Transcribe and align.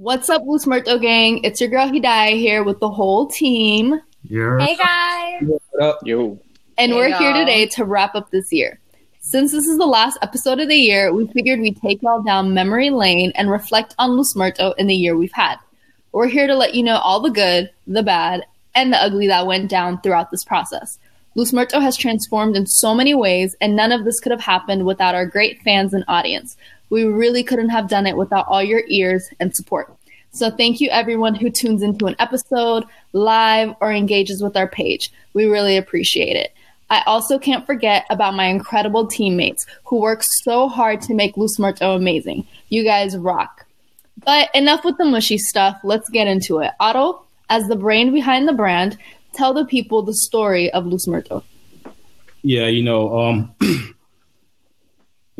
What's 0.00 0.30
up, 0.30 0.44
Luz 0.46 0.66
Muerto 0.66 0.98
gang? 0.98 1.44
It's 1.44 1.60
your 1.60 1.68
girl 1.68 1.86
Hidayah 1.86 2.32
here 2.32 2.64
with 2.64 2.80
the 2.80 2.88
whole 2.88 3.26
team. 3.26 4.00
Yeah. 4.22 4.58
Hey 4.58 4.74
guys. 4.74 5.42
What 5.72 5.82
up? 5.82 5.98
Yo. 6.06 6.38
And 6.78 6.92
Hey, 6.92 6.96
we're 6.96 7.18
here 7.18 7.32
y'all. 7.32 7.44
today 7.44 7.66
to 7.66 7.84
wrap 7.84 8.14
up 8.14 8.30
this 8.30 8.50
year. 8.50 8.80
Since 9.20 9.52
this 9.52 9.66
is 9.66 9.76
the 9.76 9.84
last 9.84 10.16
episode 10.22 10.58
of 10.58 10.68
the 10.68 10.74
year, 10.74 11.12
we 11.12 11.26
figured 11.26 11.60
we'd 11.60 11.82
take 11.82 12.00
y'all 12.00 12.22
down 12.22 12.54
memory 12.54 12.88
lane 12.88 13.30
and 13.34 13.50
reflect 13.50 13.94
on 13.98 14.16
Luz 14.16 14.34
Muerto 14.34 14.72
in 14.78 14.86
the 14.86 14.94
year 14.94 15.18
we've 15.18 15.34
had. 15.34 15.56
We're 16.12 16.28
here 16.28 16.46
to 16.46 16.54
let 16.54 16.74
you 16.74 16.82
know 16.82 16.96
all 16.96 17.20
the 17.20 17.28
good, 17.28 17.70
the 17.86 18.02
bad, 18.02 18.46
and 18.74 18.94
the 18.94 18.96
ugly 18.96 19.26
that 19.26 19.46
went 19.46 19.68
down 19.68 20.00
throughout 20.00 20.30
this 20.30 20.44
process. 20.44 20.98
Luz 21.34 21.52
Muerto 21.52 21.78
has 21.78 21.98
transformed 21.98 22.56
in 22.56 22.66
so 22.66 22.94
many 22.94 23.14
ways, 23.14 23.54
and 23.60 23.76
none 23.76 23.92
of 23.92 24.06
this 24.06 24.18
could 24.18 24.32
have 24.32 24.40
happened 24.40 24.86
without 24.86 25.14
our 25.14 25.26
great 25.26 25.60
fans 25.60 25.92
and 25.92 26.04
audience. 26.08 26.56
We 26.90 27.04
really 27.04 27.42
couldn't 27.42 27.70
have 27.70 27.88
done 27.88 28.06
it 28.06 28.16
without 28.16 28.46
all 28.48 28.62
your 28.62 28.82
ears 28.88 29.28
and 29.40 29.54
support. 29.54 29.94
So 30.32 30.50
thank 30.50 30.80
you 30.80 30.88
everyone 30.90 31.34
who 31.34 31.50
tunes 31.50 31.82
into 31.82 32.06
an 32.06 32.16
episode, 32.18 32.84
live, 33.12 33.74
or 33.80 33.90
engages 33.90 34.42
with 34.42 34.56
our 34.56 34.68
page. 34.68 35.10
We 35.34 35.46
really 35.46 35.76
appreciate 35.76 36.36
it. 36.36 36.52
I 36.88 37.02
also 37.06 37.38
can't 37.38 37.66
forget 37.66 38.04
about 38.10 38.34
my 38.34 38.46
incredible 38.46 39.06
teammates 39.06 39.64
who 39.84 40.00
work 40.00 40.22
so 40.22 40.68
hard 40.68 41.00
to 41.02 41.14
make 41.14 41.36
Luz 41.36 41.56
amazing. 41.80 42.46
You 42.68 42.84
guys 42.84 43.16
rock. 43.16 43.66
But 44.24 44.54
enough 44.54 44.84
with 44.84 44.98
the 44.98 45.04
mushy 45.04 45.38
stuff. 45.38 45.78
Let's 45.82 46.10
get 46.10 46.26
into 46.26 46.58
it. 46.58 46.72
Otto, 46.80 47.24
as 47.48 47.68
the 47.68 47.76
brain 47.76 48.12
behind 48.12 48.48
the 48.48 48.52
brand, 48.52 48.98
tell 49.32 49.54
the 49.54 49.64
people 49.64 50.02
the 50.02 50.14
story 50.14 50.70
of 50.72 50.86
Luz. 50.86 51.08
Yeah, 52.42 52.66
you 52.66 52.82
know, 52.82 53.18
um, 53.18 53.54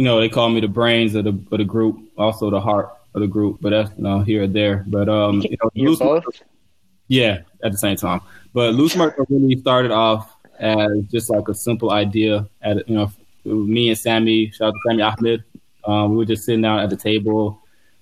you 0.00 0.06
know, 0.06 0.18
they 0.18 0.30
call 0.30 0.48
me 0.48 0.60
the 0.60 0.66
brains 0.68 1.14
of 1.14 1.24
the 1.24 1.38
of 1.52 1.58
the 1.58 1.64
group, 1.64 2.00
also 2.16 2.48
the 2.48 2.58
heart 2.58 2.88
of 3.14 3.20
the 3.20 3.26
group, 3.26 3.58
but 3.60 3.68
that's 3.68 3.90
you 3.98 4.02
know 4.02 4.20
here 4.20 4.44
or 4.44 4.46
there. 4.46 4.82
But 4.86 5.10
um, 5.10 5.42
you 5.42 5.58
know, 5.62 5.70
You're 5.74 5.90
Luz- 5.90 5.98
both? 5.98 6.24
yeah, 7.08 7.40
at 7.62 7.72
the 7.72 7.76
same 7.76 7.96
time. 7.96 8.22
But 8.54 8.72
Luz 8.74 8.96
Muerto 8.96 9.26
really 9.28 9.60
started 9.60 9.90
off 9.90 10.34
as 10.58 10.90
just 11.10 11.28
like 11.28 11.46
a 11.48 11.54
simple 11.54 11.90
idea. 11.90 12.48
At 12.62 12.88
you 12.88 12.96
know, 12.96 13.12
me 13.44 13.90
and 13.90 13.98
Sammy, 13.98 14.50
shout 14.52 14.68
out 14.68 14.72
to 14.72 14.78
Sammy 14.88 15.02
Ahmed. 15.02 15.44
Um, 15.84 16.12
we 16.12 16.16
were 16.16 16.24
just 16.24 16.44
sitting 16.46 16.62
down 16.62 16.78
at 16.80 16.88
the 16.88 16.96
table. 16.96 17.60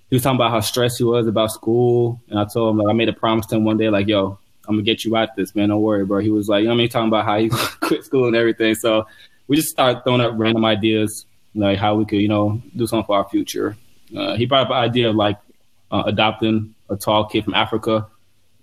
He 0.09 0.15
was 0.15 0.23
talking 0.23 0.37
about 0.37 0.53
how 0.53 0.61
stressed 0.61 0.99
he 0.99 1.05
was 1.05 1.27
about 1.27 1.51
school, 1.51 2.21
and 2.29 2.39
I 2.39 2.45
told 2.45 2.71
him 2.71 2.79
like 2.79 2.93
I 2.93 2.93
made 2.93 3.09
a 3.09 3.13
promise 3.13 3.47
to 3.47 3.57
him 3.57 3.65
one 3.65 3.77
day, 3.77 3.91
like, 3.91 4.07
"Yo, 4.07 4.39
I'm 4.69 4.77
gonna 4.77 4.83
get 4.83 5.05
you 5.05 5.17
out 5.17 5.35
this, 5.35 5.53
man. 5.57 5.71
Don't 5.71 5.83
worry, 5.83 6.05
bro." 6.05 6.21
He 6.21 6.31
was 6.31 6.49
like, 6.49 6.61
"You 6.61 6.69
know 6.69 6.75
what 6.75 6.77
I 6.77 6.79
mean?" 6.79 6.89
Talking 6.91 7.09
about 7.09 7.25
how 7.25 7.39
he 7.41 7.49
quit 7.81 8.05
school 8.05 8.29
and 8.29 8.37
everything. 8.37 8.77
So 8.77 9.05
we 9.49 9.57
just 9.57 9.71
started 9.71 10.05
throwing 10.05 10.21
up 10.21 10.35
random 10.37 10.65
ideas, 10.65 11.27
like 11.59 11.79
how 11.79 11.95
we 11.95 12.05
could, 12.05 12.21
you 12.21 12.29
know, 12.29 12.61
do 12.77 12.87
something 12.87 13.07
for 13.07 13.17
our 13.17 13.29
future. 13.29 13.77
Uh, 14.17 14.37
he 14.37 14.47
brought 14.47 14.67
up 14.67 14.71
an 14.71 14.77
idea 14.77 15.11
of 15.11 15.17
like 15.17 15.39
uh, 15.91 16.03
adopting 16.07 16.75
a 16.91 16.97
tall 16.97 17.27
kid 17.27 17.45
from 17.45 17.55
Africa 17.55 18.07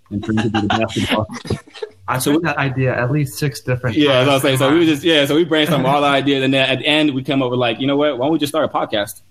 and 0.09 0.23
turning 0.23 0.43
him 0.45 0.51
to 0.53 0.61
the 0.61 0.67
basketball. 0.67 1.27
I 2.07 2.19
took 2.19 2.43
that 2.43 2.57
idea 2.57 2.95
at 2.95 3.11
least 3.11 3.39
six 3.39 3.61
different 3.61 3.97
Yeah, 3.97 4.23
times. 4.23 4.27
that's 4.27 4.35
I'm 4.35 4.41
saying. 4.41 4.57
So 4.59 4.71
we 4.71 4.79
were 4.79 4.85
just 4.85 5.03
yeah, 5.03 5.25
so 5.25 5.35
we 5.35 5.43
brainstormed 5.45 5.85
all 5.85 6.01
the 6.01 6.07
ideas, 6.07 6.43
and 6.43 6.53
then 6.53 6.69
at 6.69 6.79
the 6.79 6.85
end 6.85 7.13
we 7.15 7.23
came 7.23 7.41
up 7.41 7.49
with 7.49 7.59
like, 7.59 7.79
you 7.79 7.87
know 7.87 7.97
what? 7.97 8.17
Why 8.19 8.25
don't 8.27 8.33
we 8.33 8.39
just 8.39 8.51
start 8.51 8.65
a 8.65 8.67
podcast? 8.73 9.21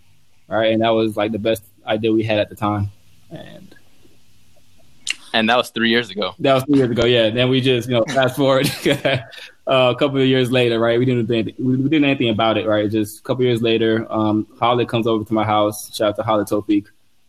All 0.51 0.59
right, 0.59 0.73
and 0.73 0.83
that 0.83 0.91
was 0.91 1.17
like 1.17 1.31
the 1.33 1.39
best 1.39 1.63
idea 1.87 2.13
we 2.13 2.25
had 2.25 2.39
at 2.41 2.49
the 2.49 2.57
time, 2.57 2.91
and 3.31 3.74
And 5.35 5.49
that 5.49 5.57
was 5.57 5.71
three 5.71 5.91
years 5.91 6.11
ago. 6.11 6.33
that 6.39 6.55
was 6.55 6.63
three 6.63 6.79
years 6.79 6.91
ago. 6.93 7.05
Yeah, 7.07 7.29
then 7.29 7.49
we 7.49 7.61
just 7.61 7.89
you 7.89 7.95
know 7.95 8.05
fast 8.05 8.37
forward 8.37 8.71
uh, 8.87 9.19
a 9.67 9.97
couple 9.97 10.19
of 10.19 10.27
years 10.27 10.53
later, 10.53 10.79
right? 10.79 10.97
We 10.97 11.05
didn't 11.05 11.29
anything, 11.29 11.55
we 11.59 11.77
didn't 11.77 12.05
anything 12.05 12.29
about 12.29 12.57
it, 12.57 12.69
right? 12.69 12.89
Just 12.89 13.19
a 13.19 13.23
couple 13.23 13.43
of 13.43 13.47
years 13.47 13.61
later, 13.61 14.07
um, 14.11 14.47
Holly 14.61 14.87
comes 14.87 15.09
over 15.09 15.25
to 15.25 15.35
my 15.35 15.45
house. 15.45 15.93
Shout 15.93 16.11
out 16.11 16.17
to 16.17 16.23
Holly 16.23 16.45
Topik. 16.45 16.87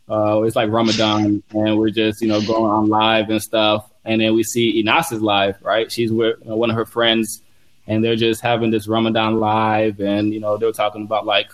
Uh, 0.07 0.43
it's 0.43 0.55
like 0.55 0.69
Ramadan, 0.69 1.41
and 1.49 1.79
we're 1.79 1.89
just 1.89 2.21
you 2.21 2.27
know 2.27 2.39
going 2.41 2.71
on 2.71 2.89
live 2.89 3.31
and 3.31 3.41
stuff. 3.41 3.89
And 4.05 4.21
then 4.21 4.35
we 4.35 4.43
see 4.43 4.83
Inas's 4.83 5.23
live, 5.23 5.57
right? 5.63 5.91
She's 5.91 6.11
with 6.11 6.37
you 6.43 6.49
know, 6.49 6.57
one 6.57 6.69
of 6.69 6.75
her 6.75 6.85
friends, 6.85 7.41
and 7.87 8.05
they're 8.05 8.15
just 8.15 8.39
having 8.39 8.69
this 8.69 8.87
Ramadan 8.87 9.39
live, 9.39 9.99
and 9.99 10.31
you 10.31 10.39
know 10.39 10.57
they're 10.57 10.71
talking 10.71 11.01
about 11.01 11.25
like 11.25 11.49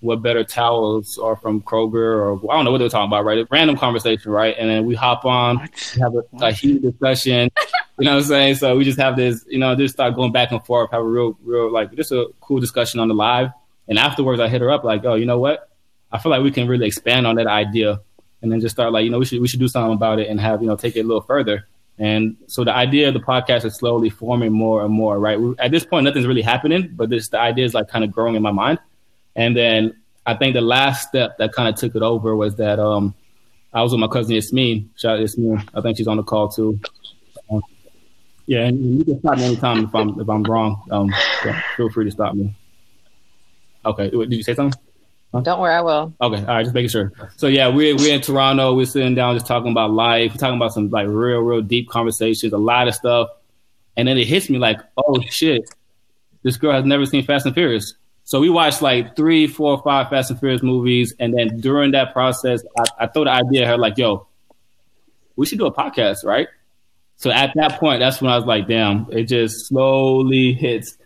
what 0.00 0.22
better 0.22 0.44
towels 0.44 1.18
are 1.18 1.36
from 1.36 1.62
Kroger, 1.62 1.94
or 1.94 2.52
I 2.52 2.56
don't 2.56 2.64
know 2.64 2.70
what 2.70 2.78
they're 2.78 2.88
talking 2.88 3.08
about, 3.08 3.24
right? 3.24 3.38
A 3.38 3.48
random 3.50 3.76
conversation, 3.76 4.30
right? 4.30 4.54
And 4.58 4.68
then 4.68 4.84
we 4.84 4.94
hop 4.94 5.24
on, 5.24 5.68
we 5.94 6.00
have 6.00 6.14
a, 6.14 6.22
a 6.44 6.52
heated 6.52 6.82
discussion. 6.82 7.50
You 7.98 8.04
know 8.04 8.12
what 8.12 8.24
I'm 8.24 8.28
saying? 8.28 8.54
So 8.56 8.76
we 8.76 8.84
just 8.84 8.98
have 8.98 9.16
this, 9.16 9.44
you 9.48 9.58
know, 9.58 9.74
just 9.74 9.94
start 9.94 10.14
going 10.14 10.32
back 10.32 10.52
and 10.52 10.64
forth, 10.64 10.90
have 10.90 11.00
a 11.00 11.04
real, 11.04 11.38
real 11.42 11.72
like 11.72 11.94
just 11.94 12.12
a 12.12 12.26
cool 12.40 12.60
discussion 12.60 13.00
on 13.00 13.08
the 13.08 13.14
live. 13.14 13.50
And 13.88 13.98
afterwards, 13.98 14.40
I 14.40 14.48
hit 14.48 14.60
her 14.60 14.70
up 14.70 14.84
like, 14.84 15.04
"Oh, 15.04 15.14
you 15.14 15.26
know 15.26 15.38
what? 15.38 15.70
I 16.12 16.18
feel 16.18 16.30
like 16.30 16.42
we 16.42 16.50
can 16.50 16.68
really 16.68 16.86
expand 16.86 17.26
on 17.26 17.36
that 17.36 17.46
idea, 17.46 18.00
and 18.42 18.52
then 18.52 18.60
just 18.60 18.74
start 18.74 18.92
like, 18.92 19.04
you 19.04 19.10
know, 19.10 19.18
we 19.18 19.24
should 19.24 19.40
we 19.40 19.48
should 19.48 19.60
do 19.60 19.68
something 19.68 19.94
about 19.94 20.18
it 20.18 20.28
and 20.28 20.40
have 20.40 20.60
you 20.60 20.66
know 20.66 20.76
take 20.76 20.96
it 20.96 21.00
a 21.00 21.04
little 21.04 21.22
further." 21.22 21.66
And 21.98 22.36
so 22.46 22.64
the 22.64 22.74
idea 22.74 23.08
of 23.08 23.14
the 23.14 23.20
podcast 23.20 23.64
is 23.64 23.76
slowly 23.76 24.10
forming 24.10 24.52
more 24.52 24.84
and 24.84 24.92
more, 24.92 25.18
right? 25.18 25.40
We, 25.40 25.54
at 25.58 25.70
this 25.70 25.86
point, 25.86 26.04
nothing's 26.04 26.26
really 26.26 26.42
happening, 26.42 26.90
but 26.94 27.08
this 27.08 27.28
the 27.28 27.38
idea 27.38 27.64
is 27.64 27.72
like 27.72 27.88
kind 27.88 28.04
of 28.04 28.10
growing 28.12 28.34
in 28.34 28.42
my 28.42 28.50
mind. 28.50 28.78
And 29.36 29.56
then 29.56 29.94
I 30.24 30.34
think 30.34 30.54
the 30.54 30.60
last 30.60 31.08
step 31.08 31.38
that 31.38 31.52
kind 31.52 31.68
of 31.68 31.76
took 31.76 31.94
it 31.94 32.02
over 32.02 32.34
was 32.34 32.56
that 32.56 32.80
um, 32.80 33.14
I 33.72 33.82
was 33.82 33.92
with 33.92 34.00
my 34.00 34.08
cousin 34.08 34.34
Yasmin. 34.34 34.90
Shout 34.96 35.16
out 35.16 35.20
Yasmin. 35.20 35.62
I 35.74 35.80
think 35.82 35.98
she's 35.98 36.08
on 36.08 36.16
the 36.16 36.22
call 36.22 36.48
too. 36.48 36.80
Um, 37.50 37.60
yeah, 38.46 38.64
and 38.64 38.98
you 38.98 39.04
can 39.04 39.20
stop 39.20 39.38
me 39.38 39.44
anytime 39.44 39.84
if 39.84 39.94
I'm 39.94 40.18
if 40.18 40.28
I'm 40.28 40.42
wrong. 40.42 40.82
Um, 40.90 41.10
yeah, 41.44 41.62
feel 41.76 41.90
free 41.90 42.06
to 42.06 42.10
stop 42.10 42.34
me. 42.34 42.54
Okay, 43.84 44.10
did 44.10 44.32
you 44.32 44.42
say 44.42 44.54
something? 44.54 44.80
Don't 45.42 45.60
worry, 45.60 45.74
I 45.74 45.82
will. 45.82 46.14
Okay, 46.20 46.40
all 46.40 46.46
right, 46.46 46.62
just 46.62 46.74
making 46.74 46.88
sure. 46.88 47.12
So 47.36 47.46
yeah, 47.46 47.68
we're 47.68 47.94
we're 47.94 48.14
in 48.14 48.22
Toronto. 48.22 48.74
We're 48.74 48.86
sitting 48.86 49.14
down, 49.14 49.36
just 49.36 49.46
talking 49.46 49.70
about 49.70 49.90
life. 49.90 50.32
We're 50.32 50.38
talking 50.38 50.56
about 50.56 50.72
some 50.72 50.88
like 50.88 51.06
real, 51.08 51.40
real 51.40 51.60
deep 51.60 51.90
conversations, 51.90 52.52
a 52.52 52.58
lot 52.58 52.88
of 52.88 52.94
stuff. 52.94 53.28
And 53.96 54.08
then 54.08 54.16
it 54.16 54.26
hits 54.26 54.48
me 54.48 54.58
like, 54.58 54.80
oh 54.96 55.20
shit, 55.28 55.62
this 56.42 56.56
girl 56.56 56.72
has 56.72 56.84
never 56.84 57.04
seen 57.04 57.24
Fast 57.24 57.46
and 57.46 57.54
Furious. 57.54 57.94
So 58.26 58.40
we 58.40 58.50
watched 58.50 58.82
like 58.82 59.14
three, 59.14 59.46
four, 59.46 59.80
five 59.82 60.10
Fast 60.10 60.32
and 60.32 60.40
Furious 60.40 60.60
movies, 60.60 61.14
and 61.20 61.32
then 61.32 61.60
during 61.60 61.92
that 61.92 62.12
process, 62.12 62.60
I, 62.76 63.04
I 63.04 63.06
throw 63.06 63.22
the 63.22 63.30
idea 63.30 63.62
at 63.62 63.68
her 63.68 63.78
like, 63.78 63.96
yo, 63.98 64.26
we 65.36 65.46
should 65.46 65.60
do 65.60 65.66
a 65.66 65.72
podcast, 65.72 66.24
right? 66.24 66.48
So 67.18 67.30
at 67.30 67.52
that 67.54 67.78
point, 67.78 68.00
that's 68.00 68.20
when 68.20 68.32
I 68.32 68.36
was 68.36 68.44
like, 68.44 68.66
damn, 68.66 69.06
it 69.12 69.24
just 69.24 69.68
slowly 69.68 70.54
hits, 70.54 70.98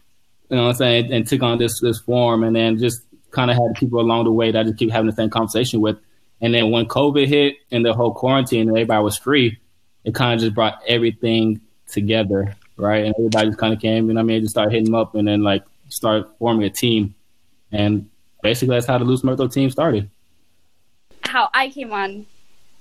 you 0.48 0.56
know 0.56 0.62
what 0.62 0.68
I'm 0.70 0.76
saying, 0.76 1.12
and 1.12 1.28
took 1.28 1.42
on 1.42 1.58
this 1.58 1.78
this 1.82 2.00
form, 2.00 2.42
and 2.42 2.56
then 2.56 2.78
just 2.78 3.02
kind 3.32 3.50
of 3.50 3.58
had 3.58 3.74
people 3.74 4.00
along 4.00 4.24
the 4.24 4.32
way 4.32 4.50
that 4.50 4.58
I 4.58 4.62
just 4.62 4.78
keep 4.78 4.90
having 4.90 5.10
the 5.10 5.14
same 5.14 5.28
conversation 5.28 5.82
with. 5.82 5.98
And 6.40 6.54
then 6.54 6.70
when 6.70 6.86
COVID 6.86 7.26
hit 7.26 7.56
and 7.70 7.84
the 7.84 7.92
whole 7.92 8.14
quarantine 8.14 8.66
and 8.66 8.70
everybody 8.70 9.04
was 9.04 9.18
free, 9.18 9.58
it 10.04 10.14
kind 10.14 10.32
of 10.32 10.40
just 10.40 10.54
brought 10.54 10.80
everything 10.88 11.60
together, 11.86 12.56
right? 12.78 13.04
And 13.04 13.14
everybody 13.18 13.48
just 13.48 13.58
kind 13.58 13.74
of 13.74 13.80
came, 13.80 14.08
you 14.08 14.14
know 14.14 14.20
what 14.20 14.24
I 14.24 14.26
mean? 14.26 14.40
Just 14.40 14.52
started 14.52 14.72
hitting 14.72 14.86
them 14.86 14.94
up 14.94 15.14
and 15.14 15.28
then 15.28 15.42
like 15.42 15.64
start 15.90 16.30
forming 16.38 16.64
a 16.64 16.70
team. 16.70 17.14
And 17.72 18.08
basically 18.42 18.74
that's 18.74 18.86
how 18.86 18.98
the 18.98 19.04
Luz 19.04 19.22
Muerto 19.22 19.48
team 19.48 19.70
started. 19.70 20.10
How 21.22 21.50
I 21.52 21.68
came 21.68 21.92
on 21.92 22.26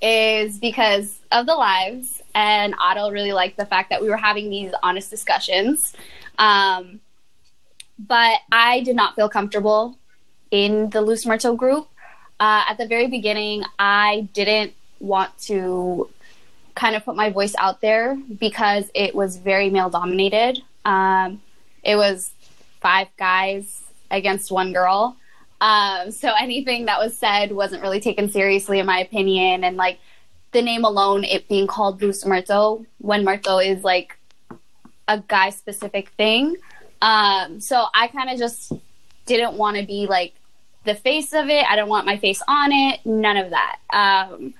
is 0.02 0.58
because 0.58 1.20
of 1.32 1.46
the 1.46 1.56
lives, 1.56 2.22
and 2.34 2.74
Otto 2.80 3.12
really 3.12 3.34
liked 3.34 3.58
the 3.58 3.66
fact 3.66 3.90
that 3.90 4.02
we 4.02 4.10
were 4.10 4.18
having 4.18 4.50
these 4.50 4.72
honest 4.82 5.10
discussions. 5.10 5.94
Um, 6.38 7.02
but 8.00 8.40
I 8.52 8.82
did 8.82 8.96
not 8.96 9.16
feel 9.16 9.28
comfortable 9.28 9.98
in 10.52 10.90
the 10.90 11.02
Luz 11.02 11.26
Muerto 11.26 11.54
group. 11.56 11.90
Uh, 12.40 12.64
at 12.70 12.78
the 12.78 12.88
very 12.88 13.08
beginning, 13.08 13.64
I 13.78 14.30
didn't 14.34 14.74
want 15.00 15.38
to 15.40 16.10
kind 16.76 16.96
of 16.96 17.04
put 17.04 17.16
my 17.16 17.30
voice 17.30 17.54
out 17.58 17.82
there 17.82 18.18
because 18.40 18.90
it 18.96 19.14
was 19.14 19.36
very 19.36 19.70
male 19.70 19.90
dominated. 19.90 20.62
Um, 20.86 21.42
it 21.84 21.98
was 21.98 22.32
five 22.82 23.08
guys 23.18 23.84
against 24.12 24.52
one 24.52 24.74
girl. 24.74 25.18
Um, 25.62 26.12
so 26.12 26.32
anything 26.40 26.86
that 26.86 27.00
was 27.00 27.18
said 27.18 27.52
wasn't 27.52 27.82
really 27.82 28.00
taken 28.00 28.30
seriously, 28.32 28.80
in 28.80 28.86
my 28.86 29.00
opinion. 29.00 29.64
And 29.64 29.78
like 29.78 30.00
the 30.52 30.62
name 30.62 30.86
alone, 30.86 31.24
it 31.24 31.48
being 31.48 31.68
called 31.68 32.02
Luz 32.02 32.26
Muerto, 32.26 32.86
when 33.00 33.24
Muerto 33.24 33.60
is 33.60 33.84
like 33.84 34.18
a 35.08 35.20
guy 35.28 35.50
specific 35.50 36.10
thing. 36.10 36.56
Um, 37.02 37.60
so 37.60 37.86
I 37.94 38.08
kind 38.08 38.30
of 38.30 38.38
just 38.38 38.72
didn't 39.26 39.54
want 39.54 39.78
to 39.78 39.86
be 39.86 40.08
like 40.08 40.34
the 40.86 40.96
face 40.96 41.34
of 41.34 41.50
it. 41.50 41.66
I 41.70 41.76
don't 41.76 41.90
want 41.90 42.06
my 42.06 42.18
face 42.18 42.42
on 42.48 42.72
it. 42.72 43.06
None 43.06 43.38
of 43.38 43.52
that. 43.52 43.80
Um, 43.92 44.54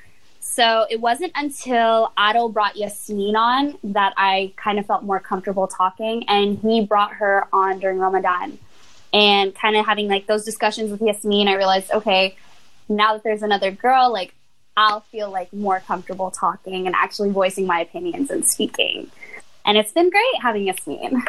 so 0.52 0.88
it 0.90 1.00
wasn't 1.00 1.32
until 1.36 2.12
Otto 2.18 2.50
brought 2.50 2.76
Yasmin 2.76 3.36
on 3.36 3.78
that 3.84 4.14
I 4.18 4.52
kind 4.56 4.80
of 4.80 4.86
felt 4.88 5.04
more 5.04 5.20
comfortable 5.20 5.68
talking, 5.68 6.26
and 6.28 6.58
he 6.58 6.84
brought 6.84 7.14
her 7.14 7.48
on 7.54 7.80
during 7.80 8.00
Ramadan. 8.00 8.58
And 9.14 9.54
kind 9.54 9.76
of 9.76 9.86
having 9.86 10.08
like 10.08 10.26
those 10.26 10.44
discussions 10.44 10.92
with 10.92 11.02
Yasmin, 11.02 11.48
I 11.48 11.54
realized, 11.54 11.92
okay, 11.92 12.36
now 12.90 13.14
that 13.14 13.24
there's 13.24 13.44
another 13.44 13.70
girl, 13.72 14.12
like 14.12 14.34
I'll 14.76 15.02
feel 15.02 15.30
like 15.30 15.54
more 15.54 15.82
comfortable 15.82 16.32
talking 16.32 16.88
and 16.88 16.96
actually 16.96 17.30
voicing 17.30 17.68
my 17.68 17.82
opinions 17.82 18.32
and 18.32 18.46
speaking. 18.46 19.12
And 19.66 19.78
it's 19.78 19.92
been 19.92 20.10
great 20.10 20.42
having 20.42 20.66
Yasmin. 20.68 21.24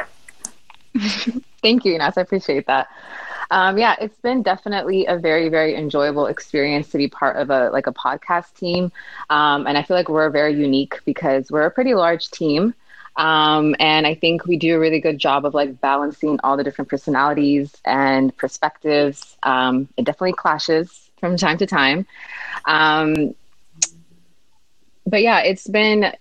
Thank 1.62 1.84
you, 1.84 1.94
Ines. 1.94 2.16
I 2.16 2.22
appreciate 2.22 2.66
that. 2.66 2.88
Um, 3.50 3.78
yeah, 3.78 3.96
it's 4.00 4.18
been 4.20 4.42
definitely 4.42 5.06
a 5.06 5.18
very, 5.18 5.48
very 5.48 5.74
enjoyable 5.74 6.26
experience 6.26 6.88
to 6.90 6.98
be 6.98 7.08
part 7.08 7.36
of 7.36 7.50
a 7.50 7.70
like 7.70 7.88
a 7.88 7.92
podcast 7.92 8.54
team, 8.54 8.92
um, 9.28 9.66
and 9.66 9.76
I 9.76 9.82
feel 9.82 9.96
like 9.96 10.08
we're 10.08 10.30
very 10.30 10.54
unique 10.54 11.00
because 11.04 11.50
we're 11.50 11.66
a 11.66 11.70
pretty 11.70 11.94
large 11.94 12.30
team, 12.30 12.74
um, 13.16 13.74
and 13.80 14.06
I 14.06 14.14
think 14.14 14.46
we 14.46 14.56
do 14.56 14.76
a 14.76 14.78
really 14.78 15.00
good 15.00 15.18
job 15.18 15.44
of 15.44 15.54
like 15.54 15.80
balancing 15.80 16.38
all 16.44 16.56
the 16.56 16.62
different 16.62 16.88
personalities 16.88 17.74
and 17.84 18.36
perspectives. 18.36 19.36
Um, 19.42 19.88
it 19.96 20.04
definitely 20.04 20.34
clashes 20.34 21.10
from 21.18 21.36
time 21.36 21.58
to 21.58 21.66
time, 21.66 22.06
um, 22.66 23.34
but 25.06 25.22
yeah, 25.22 25.40
it's 25.40 25.66
been. 25.66 26.12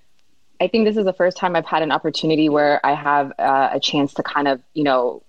I 0.61 0.67
think 0.67 0.83
this 0.83 0.97
is 0.97 1.05
the 1.05 1.13
first 1.13 1.37
time 1.37 1.55
I've 1.55 1.65
had 1.65 1.83
an 1.83 1.91
opportunity 1.93 2.49
where 2.49 2.85
I 2.85 2.93
have 2.93 3.31
uh, 3.39 3.69
a 3.71 3.79
chance 3.79 4.13
to 4.15 4.23
kind 4.23 4.45
of, 4.45 4.61
you 4.73 4.83
know, 4.83 5.23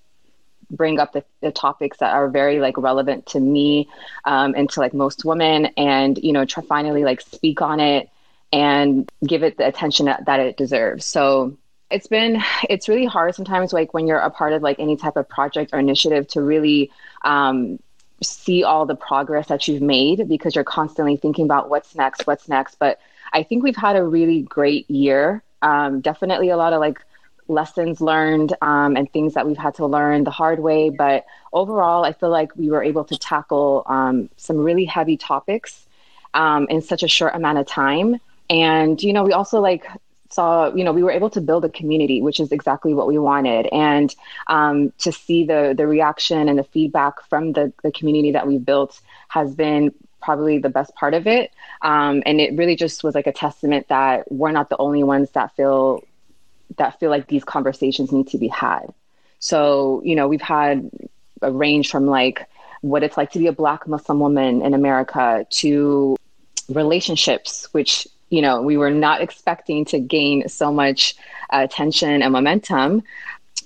bring 0.70 0.98
up 0.98 1.12
the, 1.12 1.24
the 1.40 1.50
topics 1.50 1.98
that 1.98 2.14
are 2.14 2.28
very 2.28 2.60
like 2.60 2.78
relevant 2.78 3.26
to 3.26 3.40
me 3.40 3.88
um, 4.24 4.54
and 4.56 4.70
to 4.70 4.80
like 4.80 4.94
most 4.94 5.24
women 5.24 5.66
and 5.76 6.18
you 6.18 6.32
know 6.32 6.44
try 6.44 6.62
finally 6.62 7.04
like 7.04 7.20
speak 7.20 7.60
on 7.60 7.80
it 7.80 8.08
and 8.52 9.10
give 9.26 9.42
it 9.42 9.56
the 9.58 9.66
attention 9.66 10.06
that, 10.06 10.24
that 10.26 10.40
it 10.40 10.56
deserves. 10.56 11.04
So 11.06 11.56
it's 11.90 12.06
been 12.06 12.42
it's 12.68 12.88
really 12.88 13.06
hard 13.06 13.34
sometimes 13.34 13.72
like 13.72 13.92
when 13.94 14.06
you're 14.06 14.18
a 14.18 14.30
part 14.30 14.52
of 14.52 14.62
like 14.62 14.78
any 14.78 14.96
type 14.96 15.16
of 15.16 15.28
project 15.28 15.70
or 15.72 15.78
initiative 15.78 16.26
to 16.28 16.42
really 16.42 16.90
um, 17.24 17.78
see 18.22 18.64
all 18.64 18.86
the 18.86 18.94
progress 18.94 19.48
that 19.48 19.66
you've 19.66 19.82
made 19.82 20.28
because 20.28 20.54
you're 20.54 20.64
constantly 20.64 21.16
thinking 21.16 21.44
about 21.44 21.68
what's 21.68 21.94
next 21.94 22.26
what's 22.26 22.48
next. 22.48 22.76
But 22.78 23.00
i 23.32 23.44
think 23.44 23.62
we've 23.62 23.76
had 23.76 23.96
a 23.96 24.04
really 24.04 24.42
great 24.42 24.90
year. 24.90 25.42
Um, 25.62 26.00
definitely 26.00 26.48
a 26.48 26.56
lot 26.56 26.72
of 26.72 26.80
like 26.80 27.00
lessons 27.50 28.00
learned 28.00 28.54
um, 28.62 28.96
and 28.96 29.12
things 29.12 29.34
that 29.34 29.46
we've 29.46 29.58
had 29.58 29.74
to 29.74 29.86
learn 29.86 30.24
the 30.24 30.30
hard 30.30 30.60
way. 30.60 30.90
But 30.90 31.26
overall, 31.52 32.04
I 32.04 32.12
feel 32.12 32.30
like 32.30 32.54
we 32.56 32.70
were 32.70 32.82
able 32.82 33.04
to 33.04 33.16
tackle 33.18 33.82
um, 33.86 34.30
some 34.36 34.58
really 34.58 34.84
heavy 34.84 35.16
topics 35.16 35.86
um, 36.32 36.66
in 36.70 36.80
such 36.80 37.02
a 37.02 37.08
short 37.08 37.34
amount 37.34 37.58
of 37.58 37.66
time. 37.66 38.16
And, 38.48 39.02
you 39.02 39.12
know, 39.12 39.24
we 39.24 39.32
also 39.32 39.60
like 39.60 39.86
saw, 40.30 40.72
you 40.74 40.84
know, 40.84 40.92
we 40.92 41.02
were 41.02 41.10
able 41.10 41.30
to 41.30 41.40
build 41.40 41.64
a 41.64 41.68
community, 41.68 42.22
which 42.22 42.40
is 42.40 42.52
exactly 42.52 42.94
what 42.94 43.06
we 43.06 43.18
wanted. 43.18 43.66
And 43.72 44.14
um, 44.46 44.92
to 44.98 45.10
see 45.12 45.44
the, 45.44 45.74
the 45.76 45.86
reaction 45.86 46.48
and 46.48 46.58
the 46.58 46.64
feedback 46.64 47.22
from 47.28 47.52
the, 47.52 47.72
the 47.82 47.90
community 47.90 48.32
that 48.32 48.46
we 48.46 48.58
built 48.58 49.00
has 49.28 49.54
been 49.54 49.92
probably 50.22 50.58
the 50.58 50.68
best 50.68 50.94
part 50.94 51.14
of 51.14 51.26
it. 51.26 51.50
Um, 51.82 52.22
and 52.26 52.40
it 52.40 52.56
really 52.56 52.76
just 52.76 53.02
was 53.02 53.14
like 53.14 53.26
a 53.26 53.32
testament 53.32 53.88
that 53.88 54.30
we're 54.30 54.52
not 54.52 54.68
the 54.68 54.76
only 54.76 55.02
ones 55.02 55.30
that 55.30 55.56
feel 55.56 56.04
that 56.76 56.98
feel 57.00 57.10
like 57.10 57.28
these 57.28 57.44
conversations 57.44 58.12
need 58.12 58.28
to 58.28 58.38
be 58.38 58.48
had. 58.48 58.92
So, 59.38 60.02
you 60.04 60.14
know, 60.14 60.28
we've 60.28 60.40
had 60.40 60.90
a 61.42 61.50
range 61.50 61.90
from 61.90 62.06
like 62.06 62.46
what 62.82 63.02
it's 63.02 63.16
like 63.16 63.30
to 63.32 63.38
be 63.38 63.46
a 63.46 63.52
Black 63.52 63.86
Muslim 63.86 64.20
woman 64.20 64.62
in 64.62 64.74
America 64.74 65.46
to 65.50 66.16
relationships, 66.68 67.68
which, 67.72 68.06
you 68.30 68.42
know, 68.42 68.62
we 68.62 68.76
were 68.76 68.90
not 68.90 69.20
expecting 69.20 69.84
to 69.86 69.98
gain 69.98 70.48
so 70.48 70.72
much 70.72 71.16
uh, 71.52 71.60
attention 71.62 72.22
and 72.22 72.32
momentum. 72.32 73.02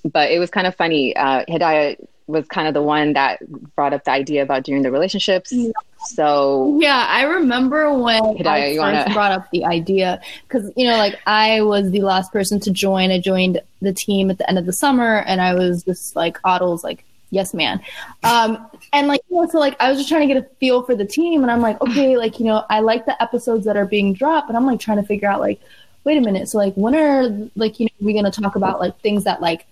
But 0.05 0.31
it 0.31 0.39
was 0.39 0.51
kind 0.51 0.67
of 0.67 0.75
funny. 0.75 1.17
Uh, 1.17 1.45
Hidayah 1.47 1.97
was 2.27 2.47
kind 2.49 2.67
of 2.67 2.75
the 2.75 2.83
one 2.83 3.13
that 3.13 3.41
brought 3.75 3.93
up 3.93 4.05
the 4.05 4.11
idea 4.11 4.43
about 4.43 4.65
doing 4.65 4.83
the 4.83 4.91
relationships. 4.91 5.53
Yeah. 5.53 5.73
So 6.07 6.79
yeah, 6.81 7.07
I 7.09 7.23
remember 7.25 7.93
when 7.99 8.47
I 8.47 8.77
first 8.77 8.79
wanna... 8.79 9.11
brought 9.13 9.33
up 9.33 9.51
the 9.51 9.65
idea 9.65 10.21
because 10.47 10.71
you 10.77 10.87
know, 10.87 10.97
like 10.97 11.19
I 11.27 11.63
was 11.63 11.91
the 11.91 12.03
last 12.03 12.33
person 12.33 12.61
to 12.61 12.71
join. 12.71 13.11
I 13.11 13.21
joined 13.21 13.61
the 13.81 13.93
team 13.93 14.31
at 14.31 14.39
the 14.39 14.49
end 14.49 14.59
of 14.59 14.67
the 14.67 14.73
summer, 14.73 15.19
and 15.27 15.41
I 15.41 15.55
was 15.55 15.85
just 15.85 16.17
like 16.17 16.39
Adel's 16.45 16.85
like 16.85 17.05
yes 17.31 17.53
man 17.53 17.81
um 18.23 18.71
and 18.93 19.09
like 19.09 19.21
you 19.29 19.37
know 19.37 19.49
so 19.49 19.59
like 19.59 19.75
i 19.81 19.89
was 19.91 19.99
just 19.99 20.09
trying 20.09 20.27
to 20.27 20.33
get 20.33 20.43
a 20.43 20.49
feel 20.61 20.85
for 20.85 20.95
the 20.95 21.05
team 21.05 21.43
and 21.43 21.51
i'm 21.51 21.61
like 21.61 21.81
okay 21.81 22.17
like 22.25 22.39
you 22.39 22.47
know 22.47 22.65
i 22.71 22.79
like 22.81 23.05
the 23.07 23.23
episodes 23.23 23.65
that 23.65 23.77
are 23.77 23.87
being 23.87 24.13
dropped 24.13 24.49
and 24.49 24.57
i'm 24.57 24.65
like 24.65 24.79
trying 24.79 24.99
to 24.99 25.03
figure 25.03 25.29
out 25.29 25.41
like 25.41 25.61
wait 26.05 26.17
a 26.17 26.21
minute 26.21 26.49
so 26.49 26.57
like 26.57 26.73
when 26.75 26.95
are 26.95 27.29
like 27.57 27.81
you 27.81 27.87
know 27.87 28.07
we 28.07 28.13
going 28.13 28.25
to 28.25 28.31
talk 28.31 28.55
about 28.55 28.79
like 28.79 28.99
things 29.01 29.25
that 29.25 29.41
like 29.41 29.67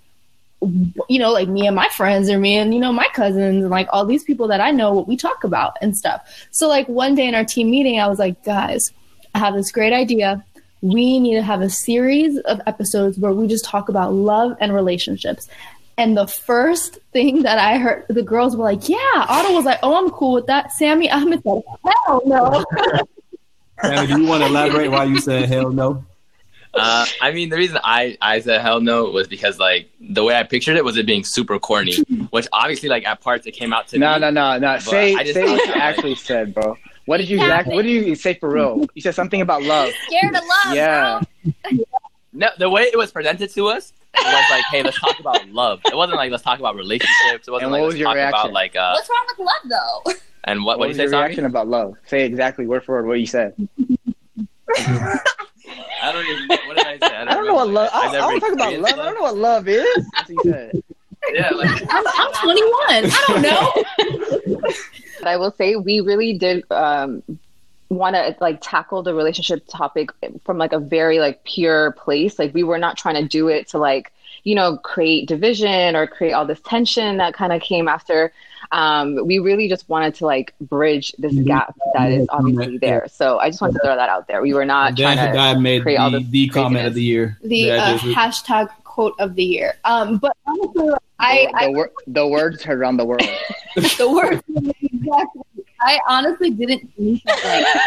you 1.09 1.19
know, 1.19 1.33
like 1.33 1.49
me 1.49 1.67
and 1.67 1.75
my 1.75 1.89
friends 1.89 2.31
or 2.31 2.39
me 2.39 2.57
and, 2.57 2.73
you 2.73 2.81
know, 2.81 2.93
my 2.93 3.09
cousins 3.15 3.63
and 3.63 3.71
like 3.71 3.89
all 3.93 4.07
these 4.07 4.25
people 4.25 4.49
that 4.49 4.61
I 4.61 4.71
know 4.71 4.93
what 4.93 5.09
we 5.09 5.17
talk 5.17 5.45
about 5.45 5.77
and 5.81 5.97
stuff. 5.97 6.47
So 6.51 6.69
like 6.69 6.89
one 6.89 7.15
day 7.15 7.27
in 7.27 7.35
our 7.35 7.45
team 7.45 7.71
meeting, 7.71 7.99
I 7.99 8.07
was 8.09 8.19
like, 8.19 8.45
guys, 8.45 8.93
I 9.35 9.39
have 9.39 9.55
this 9.55 9.73
great 9.73 9.93
idea. 9.93 10.45
We 10.81 11.19
need 11.19 11.35
to 11.35 11.43
have 11.43 11.63
a 11.63 11.71
series 11.71 12.39
of 12.41 12.61
episodes 12.67 13.19
where 13.19 13.33
we 13.33 13.47
just 13.49 13.65
talk 13.65 13.89
about 13.89 14.13
love 14.13 14.57
and 14.61 14.73
relationships. 14.73 15.49
And 15.99 16.17
the 16.17 16.27
first 16.27 16.99
thing 17.13 17.43
that 17.43 17.59
I 17.59 17.79
heard, 17.79 18.07
the 18.09 18.23
girls 18.23 18.57
were 18.57 18.65
like, 18.65 18.89
yeah. 18.89 19.27
Otto 19.29 19.55
was 19.55 19.65
like, 19.65 19.79
oh, 19.83 19.97
I'm 19.97 20.11
cool 20.11 20.33
with 20.33 20.47
that. 20.47 20.73
Sammy 20.73 21.11
Ahmed 21.11 21.43
said, 21.43 21.63
hell 22.07 22.23
no. 22.25 22.65
Sammy, 23.83 24.07
do 24.07 24.21
you 24.21 24.27
want 24.27 24.43
to 24.43 24.49
elaborate 24.49 24.91
why 24.91 25.05
you 25.05 25.21
said 25.21 25.49
hell 25.49 25.71
no? 25.71 26.05
Uh, 26.75 27.05
I 27.21 27.33
mean, 27.33 27.51
the 27.51 27.57
reason 27.57 27.79
I, 27.85 28.17
I 28.23 28.41
said 28.41 28.61
hell 28.63 28.81
no 28.81 29.11
was 29.11 29.29
because 29.29 29.59
like 29.59 29.91
the 30.01 30.25
way 30.25 30.35
I 30.35 30.43
pictured 30.43 30.77
it 30.77 30.85
was 30.85 30.97
it 30.97 31.05
being 31.07 31.23
super 31.25 31.59
corny, 31.59 31.97
which 32.31 32.47
obviously 32.53 32.89
like 32.89 33.07
at 33.07 33.21
parts 33.21 33.47
it 33.47 33.53
came 33.53 33.73
out 33.73 33.89
to 33.89 33.99
no 33.99 34.15
me. 34.15 34.21
no 34.21 34.31
no 34.31 34.59
no 34.59 34.79
say 34.79 35.15
say 35.33 35.45
what 35.45 35.67
you 35.67 35.75
actually 35.75 36.15
said, 36.15 36.55
bro. 36.55 36.77
What 37.05 37.19
did 37.19 37.29
you 37.29 37.37
exactly? 37.41 37.75
What 37.75 37.83
did 37.83 38.07
you 38.07 38.15
say 38.15 38.35
for 38.35 38.49
real? 38.49 38.87
You 38.95 39.03
said 39.03 39.15
something 39.15 39.41
about 39.41 39.63
love. 39.63 39.93
Scared 40.07 40.35
of 40.35 40.43
love. 40.65 40.75
Yeah. 40.75 41.21
no, 42.33 42.49
the 42.59 42.71
way 42.71 42.83
it 42.83 42.97
was 42.97 43.11
presented 43.13 43.51
to 43.51 43.67
us 43.67 43.93
was 44.15 44.51
like, 44.51 44.65
hey, 44.71 44.83
let's 44.83 44.99
talk 45.01 45.19
about 45.21 45.47
love. 45.49 45.81
It 45.87 45.97
wasn't 45.97 46.17
like 46.17 46.31
let's 46.31 46.43
talk 46.43 46.59
about 46.59 46.77
relationships. 46.77 47.49
It 47.49 47.51
wasn't 47.51 47.65
and 47.65 47.73
like 47.73 47.81
what 47.81 47.87
was 47.87 47.95
let's 47.95 48.01
your 48.01 48.09
talk 48.09 48.17
reaction? 48.17 48.41
about 48.41 48.53
like 48.53 48.77
uh, 48.77 48.93
what's 48.95 49.11
wrong 49.11 49.27
with 49.29 49.47
love 49.47 50.05
though. 50.07 50.13
And 50.45 50.65
what 50.65 50.79
what, 50.79 50.81
what 50.81 50.89
was 50.89 50.97
you 50.97 51.07
say, 51.07 51.11
your 51.11 51.21
reaction 51.21 51.43
Sammy? 51.43 51.51
about 51.53 51.69
love? 51.69 51.97
Say 52.07 52.25
exactly 52.25 52.67
word 52.67 52.85
for 52.85 52.95
word 52.97 53.07
what 53.07 53.21
you 53.21 53.27
said. 53.27 53.55
I 56.03 56.13
don't 56.13 56.27
even. 56.27 56.49
What 56.49 56.77
did 56.77 56.87
I 56.87 56.99
say? 56.99 57.15
I 57.15 57.25
don't, 57.25 57.29
I 57.29 57.35
don't 57.35 57.47
know 57.47 57.55
what 57.55 57.69
love. 57.69 57.91
I, 57.93 58.09
I, 58.09 58.13
never 58.13 58.19
don't 58.19 58.41
talk 58.41 58.53
about 58.53 58.73
experienced 58.73 58.97
love. 58.97 58.99
I 58.99 59.05
don't 59.05 59.15
know 59.15 59.23
what 59.23 59.37
love 59.37 59.69
is. 59.69 60.11
That's 60.15 60.31
what 60.31 60.45
you 60.45 60.53
said. 60.53 60.83
Yeah, 61.33 61.51
like 61.51 61.83
I'm, 61.89 62.05
I'm 62.05 62.33
21. 62.33 62.75
I 62.91 63.25
don't 63.29 63.43
know. 63.43 64.69
But 65.23 65.29
I 65.29 65.37
will 65.37 65.53
say 65.53 65.77
we 65.77 66.01
really 66.01 66.37
did 66.37 66.65
um, 66.73 67.23
want 67.91 68.17
to 68.17 68.37
like 68.41 68.59
tackle 68.61 69.05
the 69.05 69.15
relationship 69.15 69.65
topic 69.69 70.11
from 70.45 70.59
like 70.59 70.73
a 70.73 70.81
very 70.81 71.21
like 71.21 71.45
pure 71.45 71.93
place. 71.93 72.41
Like 72.41 72.53
we 72.53 72.65
were 72.65 72.77
not 72.77 72.99
trying 72.99 73.15
to 73.15 73.29
do 73.29 73.47
it 73.47 73.69
to 73.69 73.79
like 73.79 74.13
you 74.45 74.55
know 74.55 74.77
create 74.79 75.29
division 75.29 75.97
or 75.97 76.07
create 76.07 76.33
all 76.33 76.47
this 76.47 76.61
tension 76.61 77.17
that 77.19 77.35
kind 77.35 77.53
of 77.53 77.61
came 77.61 77.89
after. 77.89 78.33
Um, 78.71 79.27
we 79.27 79.39
really 79.39 79.69
just 79.69 79.89
wanted 79.89 80.15
to 80.17 80.27
like 80.27 80.55
bridge 80.61 81.15
this 81.19 81.35
gap 81.35 81.75
that 81.95 82.11
is 82.11 82.27
obviously 82.31 82.79
there. 82.79 83.07
So 83.13 83.39
I 83.39 83.51
just 83.51 83.61
wanted 83.61 83.75
to 83.75 83.81
throw 83.81 83.97
that 83.97 84.09
out 84.09 84.29
there. 84.29 84.41
We 84.41 84.55
were 84.55 84.65
not 84.65 84.97
then 84.97 85.17
trying 85.17 85.33
to 85.33 85.39
Hidayah 85.39 85.61
made 85.61 85.83
create 85.83 85.97
all 85.97 86.11
the, 86.11 86.21
this 86.21 86.29
the 86.29 86.49
comment 86.49 86.87
of 86.87 86.95
the 86.95 87.03
year. 87.03 87.39
The 87.43 87.73
uh, 87.73 87.99
hashtag 87.99 88.71
quote 88.85 89.15
of 89.19 89.35
the 89.35 89.45
year. 89.45 89.75
Um, 89.85 90.19
but 90.19 90.37
honestly, 90.47 90.91
I, 91.19 91.49
the, 91.53 91.67
the, 91.67 91.73
wor- 91.73 91.93
the 92.07 92.27
words 92.27 92.63
heard 92.63 92.79
around 92.79 92.97
the 92.97 93.05
world. 93.05 93.29
the 93.77 94.11
words 94.11 94.43
exactly. 94.81 95.43
I 95.81 95.99
honestly 96.09 96.51
didn't 96.51 96.91
think 96.97 97.23
that 97.25 97.45
like 97.45 97.83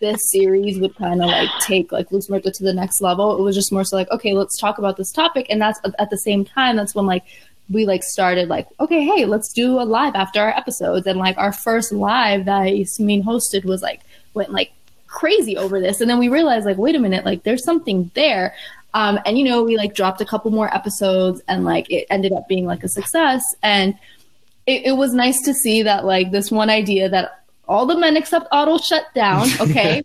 this 0.00 0.30
series 0.30 0.78
would 0.80 0.96
kind 0.96 1.22
of 1.22 1.28
like 1.28 1.48
take 1.60 1.92
like 1.92 2.10
Luz 2.10 2.28
Muerto 2.28 2.50
to 2.50 2.64
the 2.64 2.72
next 2.72 3.00
level. 3.00 3.36
It 3.38 3.42
was 3.42 3.54
just 3.54 3.72
more 3.72 3.84
so 3.84 3.96
like, 3.96 4.10
okay, 4.10 4.32
let's 4.32 4.58
talk 4.58 4.78
about 4.78 4.96
this 4.96 5.12
topic, 5.12 5.46
and 5.50 5.60
that's 5.60 5.80
at 5.98 6.10
the 6.10 6.18
same 6.18 6.44
time 6.44 6.76
that's 6.76 6.94
when 6.94 7.06
like 7.06 7.24
we 7.70 7.86
like 7.86 8.02
started 8.02 8.48
like, 8.48 8.68
okay, 8.80 9.04
hey, 9.04 9.24
let's 9.24 9.52
do 9.52 9.80
a 9.80 9.84
live 9.84 10.14
after 10.14 10.40
our 10.40 10.50
episodes, 10.50 11.06
and 11.06 11.18
like 11.18 11.36
our 11.38 11.52
first 11.52 11.92
live 11.92 12.44
that 12.46 12.76
Yasmin 12.76 13.22
hosted 13.22 13.64
was 13.64 13.82
like 13.82 14.00
went 14.34 14.52
like 14.52 14.72
crazy 15.06 15.56
over 15.56 15.80
this, 15.80 16.00
and 16.00 16.08
then 16.08 16.18
we 16.18 16.28
realized 16.28 16.66
like, 16.66 16.78
wait 16.78 16.96
a 16.96 16.98
minute, 16.98 17.24
like 17.24 17.42
there's 17.42 17.64
something 17.64 18.10
there. 18.14 18.54
Um, 18.94 19.18
and 19.24 19.38
you 19.38 19.44
know, 19.44 19.62
we 19.62 19.76
like 19.76 19.94
dropped 19.94 20.20
a 20.20 20.24
couple 20.26 20.50
more 20.50 20.74
episodes, 20.74 21.40
and 21.48 21.64
like 21.64 21.90
it 21.90 22.06
ended 22.10 22.32
up 22.32 22.48
being 22.48 22.66
like 22.66 22.84
a 22.84 22.88
success, 22.88 23.42
and 23.62 23.94
it, 24.66 24.86
it 24.86 24.92
was 24.92 25.12
nice 25.12 25.40
to 25.42 25.54
see 25.54 25.82
that 25.82 26.04
like 26.04 26.30
this 26.30 26.50
one 26.50 26.70
idea 26.70 27.08
that 27.08 27.41
all 27.68 27.86
the 27.86 27.96
men 27.96 28.16
except 28.16 28.46
Otto 28.52 28.78
shut 28.78 29.06
down. 29.14 29.48
Okay, 29.60 30.02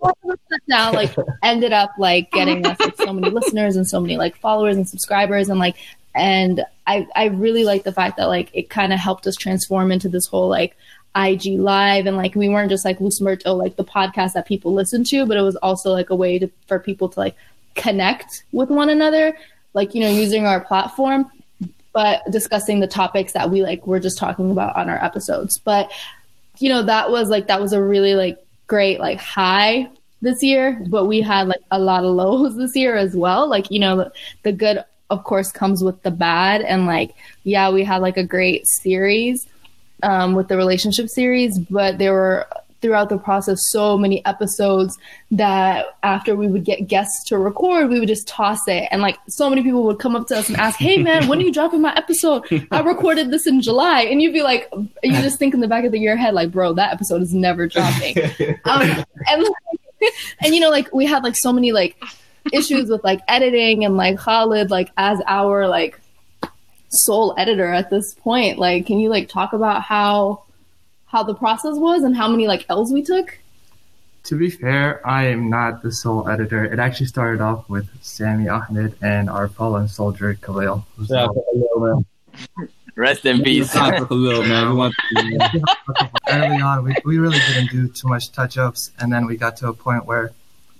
all 0.00 0.14
shut 0.24 0.60
down. 0.68 0.94
Like 0.94 1.14
ended 1.42 1.72
up 1.72 1.92
like 1.98 2.30
getting 2.32 2.64
us 2.66 2.78
like 2.80 2.96
so 2.96 3.12
many 3.12 3.30
listeners 3.30 3.76
and 3.76 3.86
so 3.86 4.00
many 4.00 4.16
like 4.16 4.36
followers 4.38 4.76
and 4.76 4.88
subscribers 4.88 5.48
and 5.48 5.58
like 5.58 5.76
and 6.14 6.64
I 6.86 7.06
I 7.14 7.26
really 7.26 7.64
like 7.64 7.84
the 7.84 7.92
fact 7.92 8.16
that 8.16 8.26
like 8.26 8.50
it 8.52 8.70
kind 8.70 8.92
of 8.92 8.98
helped 8.98 9.26
us 9.26 9.36
transform 9.36 9.92
into 9.92 10.08
this 10.08 10.26
whole 10.26 10.48
like 10.48 10.76
IG 11.14 11.58
live 11.58 12.06
and 12.06 12.16
like 12.16 12.34
we 12.34 12.48
weren't 12.48 12.70
just 12.70 12.84
like 12.84 13.00
Luz 13.00 13.20
Muerto 13.20 13.52
like 13.52 13.76
the 13.76 13.84
podcast 13.84 14.32
that 14.34 14.46
people 14.46 14.74
listen 14.74 15.04
to, 15.04 15.26
but 15.26 15.36
it 15.36 15.42
was 15.42 15.56
also 15.56 15.92
like 15.92 16.10
a 16.10 16.16
way 16.16 16.38
to 16.38 16.48
for 16.66 16.78
people 16.78 17.08
to 17.08 17.20
like 17.20 17.36
connect 17.74 18.44
with 18.52 18.70
one 18.70 18.88
another, 18.88 19.36
like 19.74 19.94
you 19.94 20.00
know 20.00 20.10
using 20.10 20.46
our 20.46 20.60
platform 20.60 21.30
but 21.96 22.30
discussing 22.30 22.80
the 22.80 22.86
topics 22.86 23.32
that 23.32 23.48
we 23.48 23.62
like 23.62 23.86
were 23.86 23.98
just 23.98 24.18
talking 24.18 24.50
about 24.50 24.76
on 24.76 24.90
our 24.90 25.02
episodes. 25.02 25.58
But 25.58 25.90
you 26.60 26.68
know, 26.68 26.82
that 26.82 27.10
was 27.10 27.28
like 27.28 27.46
that 27.48 27.60
was 27.60 27.72
a 27.72 27.82
really 27.82 28.14
like 28.14 28.38
great 28.66 29.00
like 29.00 29.18
high 29.18 29.88
this 30.22 30.42
year, 30.42 30.82
but 30.88 31.06
we 31.06 31.20
had 31.20 31.48
like 31.48 31.62
a 31.70 31.78
lot 31.78 32.04
of 32.04 32.10
lows 32.14 32.56
this 32.56 32.74
year 32.76 32.96
as 32.96 33.16
well. 33.16 33.48
Like, 33.48 33.70
you 33.70 33.78
know, 33.78 34.10
the, 34.42 34.52
good 34.52 34.84
of 35.10 35.24
course 35.24 35.52
comes 35.52 35.82
with 35.82 36.02
the 36.02 36.10
bad 36.10 36.62
and 36.62 36.86
like 36.86 37.14
yeah 37.44 37.70
we 37.70 37.84
had 37.84 38.02
like 38.02 38.16
a 38.16 38.24
great 38.24 38.66
series 38.66 39.46
um, 40.02 40.34
with 40.34 40.48
the 40.48 40.56
relationship 40.56 41.08
series 41.08 41.58
but 41.58 41.98
there 41.98 42.12
were 42.12 42.46
throughout 42.82 43.08
the 43.08 43.18
process 43.18 43.58
so 43.70 43.96
many 43.96 44.24
episodes 44.26 44.96
that 45.30 45.86
after 46.02 46.36
we 46.36 46.46
would 46.46 46.64
get 46.64 46.86
guests 46.86 47.24
to 47.24 47.38
record 47.38 47.88
we 47.88 47.98
would 47.98 48.08
just 48.08 48.26
toss 48.28 48.58
it. 48.68 48.88
And 48.90 49.02
like 49.02 49.18
so 49.28 49.48
many 49.48 49.62
people 49.62 49.82
would 49.84 49.98
come 49.98 50.14
up 50.14 50.26
to 50.28 50.36
us 50.36 50.48
and 50.48 50.56
ask 50.58 50.78
hey 50.78 50.98
man 50.98 51.28
when 51.28 51.38
are 51.38 51.42
you 51.42 51.52
dropping 51.52 51.80
my 51.80 51.94
episode? 51.94 52.44
I 52.70 52.80
recorded 52.80 53.30
this 53.30 53.46
in 53.46 53.60
july. 53.60 54.02
And 54.02 54.20
you'd 54.20 54.32
be 54.32 54.42
like 54.42 54.68
you 55.02 55.12
just 55.22 55.38
think 55.38 55.54
in 55.54 55.60
the 55.60 55.68
back 55.68 55.84
of 55.84 55.92
the, 55.92 55.98
your 55.98 56.16
head 56.16 56.34
like 56.34 56.52
bro 56.52 56.72
that 56.74 56.92
episode 56.92 57.22
is 57.22 57.34
never 57.34 57.66
dropping. 57.66 58.16
Um, 58.64 59.04
and 59.28 59.46
and 60.44 60.54
you 60.54 60.60
know 60.60 60.70
like 60.70 60.92
we 60.92 61.06
had 61.06 61.22
like 61.22 61.36
so 61.36 61.52
many 61.52 61.72
like 61.72 61.96
issues 62.52 62.88
with 62.88 63.02
like 63.04 63.20
editing 63.28 63.84
and 63.84 63.96
like 63.96 64.18
Khalid 64.18 64.70
like 64.70 64.90
as 64.96 65.20
our 65.26 65.68
like 65.68 66.00
sole 66.90 67.34
editor 67.36 67.66
at 67.66 67.90
this 67.90 68.14
point. 68.14 68.58
Like, 68.58 68.86
can 68.86 68.98
you 68.98 69.08
like 69.08 69.28
talk 69.28 69.52
about 69.52 69.82
how 69.82 70.42
how 71.16 71.22
the 71.22 71.34
process 71.34 71.76
was 71.78 72.02
and 72.02 72.14
how 72.14 72.28
many 72.28 72.46
like 72.46 72.66
L's 72.68 72.92
we 72.92 73.02
took? 73.02 73.38
To 74.24 74.36
be 74.36 74.50
fair, 74.50 75.00
I 75.06 75.28
am 75.28 75.48
not 75.48 75.82
the 75.82 75.90
sole 75.90 76.28
editor. 76.28 76.62
It 76.64 76.78
actually 76.78 77.06
started 77.06 77.40
off 77.40 77.66
with 77.70 77.88
Sammy 78.02 78.48
Ahmed 78.48 78.96
and 79.00 79.30
our 79.30 79.48
fallen 79.48 79.88
soldier 79.88 80.34
Khalil. 80.34 80.84
So, 81.06 82.04
Rest 82.96 83.24
in 83.24 83.42
peace. 83.42 83.72
Khalil, 83.72 84.42
man. 84.42 84.76
We 84.76 85.38
early 86.28 86.60
on, 86.60 86.84
we, 86.84 86.94
we 87.06 87.16
really 87.16 87.38
didn't 87.48 87.70
do 87.70 87.88
too 87.88 88.08
much 88.08 88.32
touch 88.32 88.58
ups, 88.58 88.90
and 88.98 89.10
then 89.10 89.24
we 89.26 89.38
got 89.38 89.56
to 89.58 89.68
a 89.68 89.72
point 89.72 90.04
where 90.04 90.32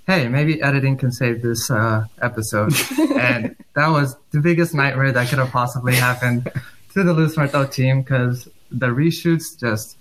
hey, 0.06 0.28
maybe 0.28 0.62
editing 0.62 0.96
can 0.96 1.10
save 1.10 1.42
this 1.42 1.68
uh, 1.70 2.04
episode. 2.22 2.72
and 3.18 3.56
that 3.74 3.88
was 3.88 4.16
the 4.30 4.40
biggest 4.40 4.72
nightmare 4.74 5.12
that 5.12 5.28
could 5.28 5.38
have 5.38 5.50
possibly 5.50 5.94
happened 5.96 6.48
to 6.92 7.02
the 7.02 7.12
Luz 7.12 7.36
Muerto 7.36 7.66
team 7.66 8.02
because 8.02 8.48
the 8.70 8.86
reshoots 8.86 9.58
just 9.58 9.96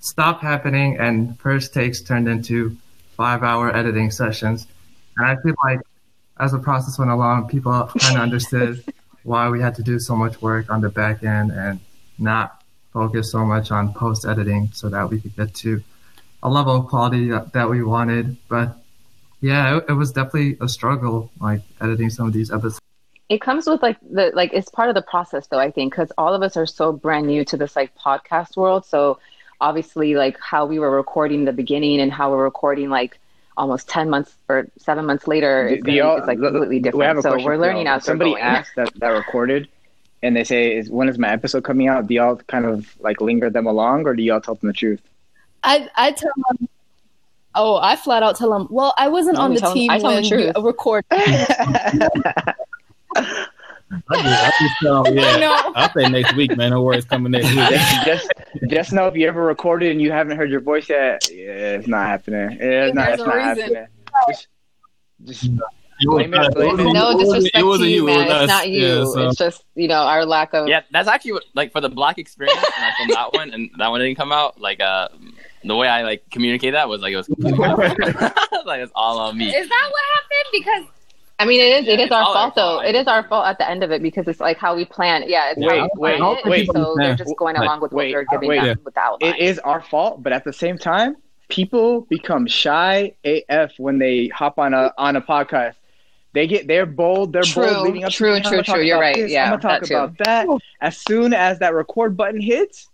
stopped 0.00 0.42
happening 0.42 0.98
and 0.98 1.38
first 1.38 1.72
takes 1.72 2.00
turned 2.00 2.28
into 2.28 2.76
five 3.16 3.42
hour 3.42 3.74
editing 3.74 4.10
sessions. 4.10 4.66
And 5.16 5.26
I 5.26 5.40
feel 5.42 5.54
like 5.64 5.80
as 6.38 6.52
the 6.52 6.58
process 6.58 6.98
went 6.98 7.10
along, 7.10 7.48
people 7.48 7.72
kind 7.98 8.16
of 8.16 8.22
understood 8.22 8.82
why 9.22 9.48
we 9.50 9.60
had 9.60 9.74
to 9.74 9.82
do 9.82 9.98
so 9.98 10.16
much 10.16 10.40
work 10.40 10.70
on 10.70 10.80
the 10.80 10.88
back 10.88 11.22
end 11.22 11.52
and 11.52 11.78
not 12.18 12.62
focus 12.92 13.30
so 13.30 13.44
much 13.44 13.70
on 13.70 13.92
post 13.92 14.24
editing 14.24 14.70
so 14.72 14.88
that 14.88 15.08
we 15.08 15.20
could 15.20 15.36
get 15.36 15.54
to 15.54 15.82
a 16.42 16.48
level 16.48 16.76
of 16.76 16.86
quality 16.86 17.28
that, 17.28 17.52
that 17.52 17.68
we 17.68 17.82
wanted. 17.82 18.36
But 18.48 18.76
yeah, 19.40 19.76
it, 19.76 19.84
it 19.90 19.92
was 19.92 20.12
definitely 20.12 20.56
a 20.60 20.68
struggle, 20.68 21.30
like 21.40 21.60
editing 21.80 22.10
some 22.10 22.26
of 22.26 22.32
these 22.32 22.50
episodes. 22.50 22.80
It 23.28 23.40
comes 23.40 23.66
with 23.66 23.80
like 23.80 23.96
the 24.00 24.32
like 24.34 24.52
it's 24.52 24.70
part 24.70 24.88
of 24.88 24.96
the 24.96 25.02
process 25.02 25.46
though 25.46 25.60
I 25.60 25.70
think 25.70 25.92
because 25.92 26.10
all 26.18 26.34
of 26.34 26.42
us 26.42 26.56
are 26.56 26.66
so 26.66 26.92
brand 26.92 27.28
new 27.28 27.44
to 27.44 27.56
this 27.56 27.76
like 27.76 27.94
podcast 27.94 28.56
world. 28.56 28.84
So 28.84 29.20
obviously 29.60 30.14
like 30.14 30.38
how 30.40 30.64
we 30.66 30.78
were 30.78 30.90
recording 30.90 31.44
the 31.44 31.52
beginning 31.52 32.00
and 32.00 32.12
how 32.12 32.30
we're 32.30 32.44
recording 32.44 32.88
like 32.90 33.18
almost 33.56 33.88
10 33.88 34.08
months 34.08 34.34
or 34.48 34.66
seven 34.78 35.04
months 35.04 35.26
later 35.28 35.68
Do- 35.68 35.74
it's, 35.74 35.82
do 35.84 35.86
gonna- 35.86 35.98
y'all- 35.98 36.16
it's 36.18 36.26
like 36.26 36.38
completely 36.38 36.80
different 36.80 37.16
We 37.16 37.22
so 37.22 37.36
we're 37.44 37.56
learning 37.58 37.86
y'all. 37.86 37.96
as 37.96 38.04
Somebody 38.04 38.30
going. 38.32 38.42
asked 38.42 38.72
that 38.76 38.92
that 39.00 39.08
recorded, 39.08 39.68
and 40.22 40.34
they 40.36 40.44
say, 40.44 40.76
"Is 40.76 40.90
when 40.90 41.08
is 41.08 41.18
my 41.18 41.28
episode 41.30 41.64
coming 41.64 41.88
out?" 41.88 42.06
Do 42.06 42.14
y'all 42.14 42.36
kind 42.36 42.64
of 42.64 42.86
like 43.00 43.20
linger 43.20 43.50
them 43.50 43.66
along, 43.66 44.06
or 44.06 44.14
do 44.14 44.22
y'all 44.22 44.40
tell 44.40 44.54
them 44.54 44.68
the 44.68 44.72
truth? 44.72 45.00
I 45.62 45.88
I 45.96 46.12
tell 46.12 46.32
them. 46.48 46.68
Oh, 47.54 47.76
I 47.82 47.96
flat 47.96 48.22
out 48.22 48.36
tell 48.36 48.50
them. 48.50 48.68
Well, 48.70 48.94
I 48.96 49.08
wasn't 49.08 49.36
No, 49.36 49.42
on 49.42 49.54
the 49.54 49.60
team 49.60 49.90
I 49.90 49.98
tell 49.98 50.10
'em 50.10 50.14
when 50.14 50.22
the 50.22 50.28
you 50.28 50.52
truth. 50.52 50.64
record. 50.64 51.04
I 51.10 52.54
just, 53.16 54.42
I 54.44 54.52
just 54.60 54.74
tell 54.82 55.06
'em, 55.06 55.14
yeah. 55.18 55.36
No. 55.36 55.72
I'll 55.74 55.90
say 55.92 56.08
next 56.08 56.34
week, 56.36 56.56
man. 56.56 56.70
No 56.70 56.82
worries 56.82 57.04
coming 57.04 57.32
next 57.32 57.48
week. 57.50 57.68
just, 58.06 58.30
just, 58.60 58.70
just 58.70 58.92
know 58.92 59.06
if 59.06 59.16
you 59.16 59.26
ever 59.28 59.44
recorded 59.44 59.90
and 59.92 60.00
you 60.00 60.12
haven't 60.12 60.36
heard 60.36 60.50
your 60.50 60.60
voice 60.60 60.88
yet, 60.88 61.28
yeah, 61.30 61.76
it's 61.76 61.88
not 61.88 62.06
happening. 62.06 62.58
Yeah, 62.60 62.86
it's 62.86 62.94
not, 62.94 63.08
it's 63.12 63.22
not 63.22 63.40
happening. 63.40 63.86
Just, 64.28 64.48
just 65.24 65.50
blame 66.02 66.32
it, 66.34 66.54
blame 66.54 66.80
it. 66.80 66.92
no 66.92 67.18
disrespect 67.18 67.56
it 67.56 67.64
wasn't 67.64 67.86
to 67.86 67.90
you, 67.90 67.96
you, 67.96 68.06
man. 68.06 68.42
It's 68.42 68.48
not 68.48 68.68
you. 68.68 68.80
Yeah, 68.86 69.04
so- 69.04 69.28
It's 69.28 69.38
just 69.38 69.64
you 69.74 69.88
know 69.88 70.02
our 70.02 70.24
lack 70.24 70.54
of. 70.54 70.68
Yeah, 70.68 70.82
that's 70.90 71.08
actually 71.08 71.32
what, 71.32 71.44
like 71.54 71.72
for 71.72 71.80
the 71.80 71.88
black 71.88 72.18
experience 72.18 72.58
and 72.76 72.84
I 72.84 72.92
filmed 72.96 73.12
that 73.12 73.32
one 73.32 73.50
and 73.52 73.70
that 73.78 73.88
one 73.88 74.00
didn't 74.00 74.16
come 74.16 74.32
out. 74.32 74.60
Like 74.60 74.80
uh, 74.80 75.08
the 75.64 75.76
way 75.76 75.88
I 75.88 76.02
like 76.02 76.28
communicate 76.30 76.72
that 76.72 76.88
was 76.88 77.02
like 77.02 77.12
it 77.12 77.16
was 77.16 77.26
completely 77.26 77.58
like 78.66 78.80
it's 78.80 78.92
all 78.94 79.18
on 79.18 79.36
me. 79.36 79.54
Is 79.54 79.68
that 79.68 79.90
what 79.90 80.02
happened? 80.14 80.50
Because 80.52 80.99
I 81.40 81.46
mean, 81.46 81.60
it 81.60 81.80
is. 81.80 81.86
Yeah, 81.86 81.92
it 81.94 82.00
is 82.00 82.04
it's 82.06 82.12
our 82.12 82.24
fault, 82.24 82.54
though. 82.54 82.60
fault. 82.76 82.84
It 82.84 82.94
is 82.94 83.06
our 83.06 83.26
fault 83.28 83.46
at 83.46 83.58
the 83.58 83.68
end 83.68 83.82
of 83.82 83.90
it 83.90 84.02
because 84.02 84.28
it's 84.28 84.40
like 84.40 84.58
how 84.58 84.76
we 84.76 84.84
plan. 84.84 85.24
Yeah, 85.26 85.50
it's 85.50 85.58
Wait, 85.58 85.78
how 85.78 85.88
we 85.94 86.00
wait, 86.00 86.20
it, 86.20 86.46
wait. 86.48 86.70
So 86.72 86.94
they're 86.96 87.14
just 87.16 87.34
going 87.36 87.56
Like, 87.56 87.64
along 87.64 87.80
with 87.80 87.92
wait, 87.92 88.14
what 88.14 88.26
we're 88.30 88.38
giving 88.38 88.48
wait. 88.48 88.62
them 88.62 88.80
with 88.84 88.94
the 88.94 89.00
outline. 89.00 89.34
it 89.34 89.38
is 89.40 89.58
our 89.60 89.82
fault, 89.82 90.22
but 90.22 90.32
at 90.32 90.44
the 90.44 90.52
same 90.52 90.78
time, 90.78 91.16
people 91.48 92.02
become 92.02 92.46
shy 92.46 93.14
AF 93.24 93.72
when 93.78 93.98
they 93.98 94.28
hop 94.28 94.58
on 94.58 94.74
a 94.74 94.92
on 94.98 95.16
a 95.16 95.20
podcast. 95.22 95.74
They 96.32 96.46
get 96.46 96.68
they're 96.68 96.86
bold, 96.86 97.32
they're 97.32 97.42
True, 97.42 97.66
bold 97.66 97.86
leading 97.88 98.04
up 98.04 98.12
true, 98.12 98.36
to 98.40 98.48
true, 98.48 98.62
true. 98.62 98.82
You're 98.82 98.96
about 98.96 99.00
right. 99.02 99.16
this, 99.16 99.32
Yeah, 99.32 99.44
I'm 99.52 99.58
gonna 99.58 99.62
talk 99.80 99.88
that 99.88 99.90
about 99.90 100.18
that. 100.18 100.46
As 100.80 100.96
soon 100.96 101.32
as 101.34 101.58
that 101.58 101.74
record 101.74 102.16
button 102.16 102.40
hits, 102.40 102.88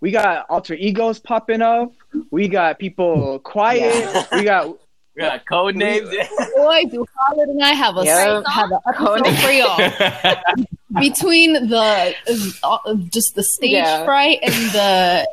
we 0.00 0.10
got 0.12 0.46
alter 0.48 0.74
egos 0.74 1.18
popping 1.18 1.60
up. 1.60 1.92
We 2.30 2.48
got 2.48 2.78
people 2.78 3.38
quiet. 3.44 4.26
We 4.32 4.44
got 4.44 4.78
We 5.16 5.22
got 5.22 5.44
code 5.46 5.76
names. 5.76 6.08
Boy, 6.56 6.84
do 6.90 7.04
Khalid 7.28 7.48
and 7.48 7.62
I 7.62 7.70
have 7.74 7.96
a 7.96 8.04
Yeah. 8.04 8.42
have 8.48 8.70
an 8.70 8.78
episode 8.88 9.38
for 9.38 9.50
y'all. 9.50 10.64
Between 11.00 11.52
the 11.68 12.14
uh, 12.62 12.94
just 13.10 13.34
the 13.34 13.42
stage 13.42 13.72
Yeah. 13.72 14.04
fright 14.04 14.38
and 14.42 14.54
the 14.72 15.28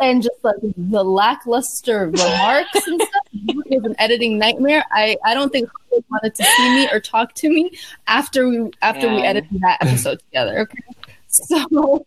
and 0.00 0.22
just 0.22 0.36
like 0.44 0.54
the 0.76 1.02
lackluster 1.04 2.06
remarks 2.10 2.86
and 2.86 3.00
stuff, 3.02 3.22
it 3.32 3.82
was 3.82 3.84
an 3.84 3.96
editing 3.98 4.38
nightmare. 4.38 4.84
I 4.92 5.16
I 5.24 5.34
don't 5.34 5.50
think 5.50 5.68
Khalid 5.90 6.04
wanted 6.10 6.34
to 6.36 6.44
see 6.44 6.70
me 6.76 6.88
or 6.92 7.00
talk 7.00 7.34
to 7.34 7.48
me 7.50 7.72
after 8.06 8.48
we 8.48 8.70
after 8.80 9.08
we 9.12 9.22
edited 9.24 9.60
that 9.60 9.78
episode 9.80 10.20
together. 10.20 10.60
Okay, 10.60 10.78
so 11.26 12.04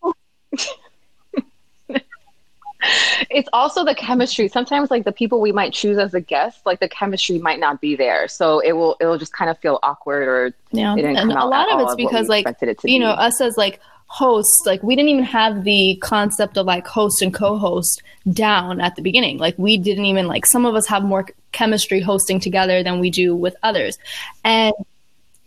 it's 3.29 3.49
also 3.53 3.83
the 3.85 3.95
chemistry. 3.95 4.47
Sometimes, 4.47 4.91
like 4.91 5.05
the 5.05 5.11
people 5.11 5.41
we 5.41 5.51
might 5.51 5.73
choose 5.73 5.97
as 5.97 6.13
a 6.13 6.21
guest, 6.21 6.65
like 6.65 6.79
the 6.79 6.89
chemistry 6.89 7.37
might 7.37 7.59
not 7.59 7.81
be 7.81 7.95
there, 7.95 8.27
so 8.27 8.59
it 8.59 8.73
will 8.73 8.97
it 8.99 9.05
will 9.05 9.17
just 9.17 9.33
kind 9.33 9.49
of 9.49 9.57
feel 9.59 9.79
awkward 9.83 10.27
or 10.27 10.53
yeah, 10.71 10.93
it 10.93 10.97
didn't 10.97 11.17
and 11.17 11.31
a 11.31 11.45
lot 11.45 11.71
of 11.71 11.81
it's 11.81 11.95
because 11.95 12.27
like 12.27 12.45
it 12.47 12.67
you 12.67 12.75
be. 12.83 12.99
know 12.99 13.11
us 13.11 13.41
as 13.41 13.57
like 13.57 13.79
hosts 14.05 14.63
like 14.65 14.83
we 14.83 14.93
didn't 14.93 15.07
even 15.07 15.23
have 15.23 15.63
the 15.63 15.97
concept 16.01 16.57
of 16.57 16.65
like 16.65 16.85
host 16.85 17.21
and 17.21 17.33
co-host 17.33 18.03
down 18.33 18.81
at 18.81 18.93
the 18.97 19.01
beginning 19.01 19.37
like 19.37 19.57
we 19.57 19.77
didn't 19.77 20.03
even 20.03 20.27
like 20.27 20.45
some 20.45 20.65
of 20.65 20.75
us 20.75 20.85
have 20.85 21.01
more 21.01 21.25
chemistry 21.53 22.01
hosting 22.01 22.37
together 22.37 22.83
than 22.83 22.99
we 22.99 23.09
do 23.09 23.33
with 23.33 23.55
others 23.63 23.97
and 24.43 24.73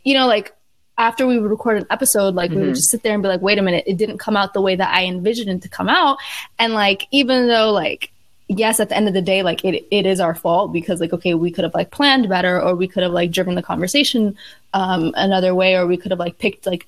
you 0.03 0.15
know 0.15 0.27
like 0.27 0.55
after 0.97 1.27
we 1.27 1.39
would 1.39 1.51
record 1.51 1.77
an 1.79 1.87
episode 1.91 2.35
like 2.35 2.51
we 2.51 2.59
would 2.59 2.71
Mhm. 2.71 2.75
just 2.77 2.91
sit 2.91 3.03
there 3.03 3.15
and 3.15 3.23
be 3.23 3.29
like 3.29 3.43
wait 3.43 3.59
a 3.59 3.63
minute 3.63 3.85
it 3.87 3.97
didn't 3.97 4.19
come 4.19 4.37
out 4.37 4.55
the 4.55 4.61
way 4.61 4.77
that 4.77 4.95
i 4.95 5.05
envisioned 5.05 5.51
it 5.51 5.63
to 5.63 5.69
come 5.69 5.89
out 5.89 6.19
and 6.59 6.73
like 6.75 7.07
even 7.11 7.49
though 7.49 7.73
like 7.73 8.11
yes 8.49 8.79
at 8.79 8.91
the 8.91 8.97
end 8.97 9.09
of 9.09 9.15
the 9.15 9.23
day 9.23 9.43
like 9.43 9.65
it, 9.65 9.87
it 9.91 10.07
is 10.07 10.21
our 10.21 10.35
fault 10.35 10.73
because 10.73 11.01
like 11.01 11.13
okay 11.13 11.35
we 11.35 11.51
could 11.51 11.65
have 11.65 11.75
like 11.75 11.91
planned 11.91 12.29
better 12.29 12.61
or 12.63 12.75
we 12.77 12.87
could 12.87 13.03
have 13.03 13.13
like 13.13 13.31
driven 13.31 13.55
the 13.55 13.63
conversation 13.63 14.37
um 14.75 15.13
another 15.17 15.55
way 15.55 15.75
or 15.75 15.87
we 15.87 15.97
could 15.97 16.11
have 16.13 16.21
like 16.21 16.39
picked 16.39 16.67
like 16.67 16.87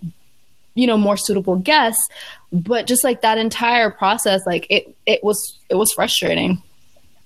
you 0.75 0.87
know 0.87 0.99
more 0.99 1.17
suitable 1.17 1.57
guests 1.57 2.07
but 2.53 2.87
just 2.87 3.03
like 3.03 3.23
that 3.23 3.39
entire 3.39 3.91
process 3.91 4.43
like 4.47 4.67
it 4.71 4.95
it 5.07 5.25
was 5.25 5.59
it 5.69 5.75
was 5.75 5.93
frustrating 5.93 6.63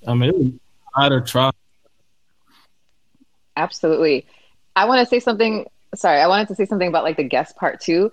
I 0.07 0.15
mean, 0.15 0.31
it 0.31 0.37
was 0.39 0.53
out 0.97 1.13
of 1.13 1.27
try. 1.27 1.51
Absolutely. 3.57 4.25
I 4.77 4.87
want 4.87 5.01
to 5.01 5.07
say 5.07 5.21
something. 5.21 5.67
Sorry, 5.95 6.21
I 6.21 6.29
wanted 6.29 6.49
to 6.49 6.55
say 6.55 6.67
something 6.67 6.89
about 6.89 7.05
like 7.05 7.17
the 7.17 7.25
guest 7.25 7.57
part 7.57 7.81
too. 7.81 8.13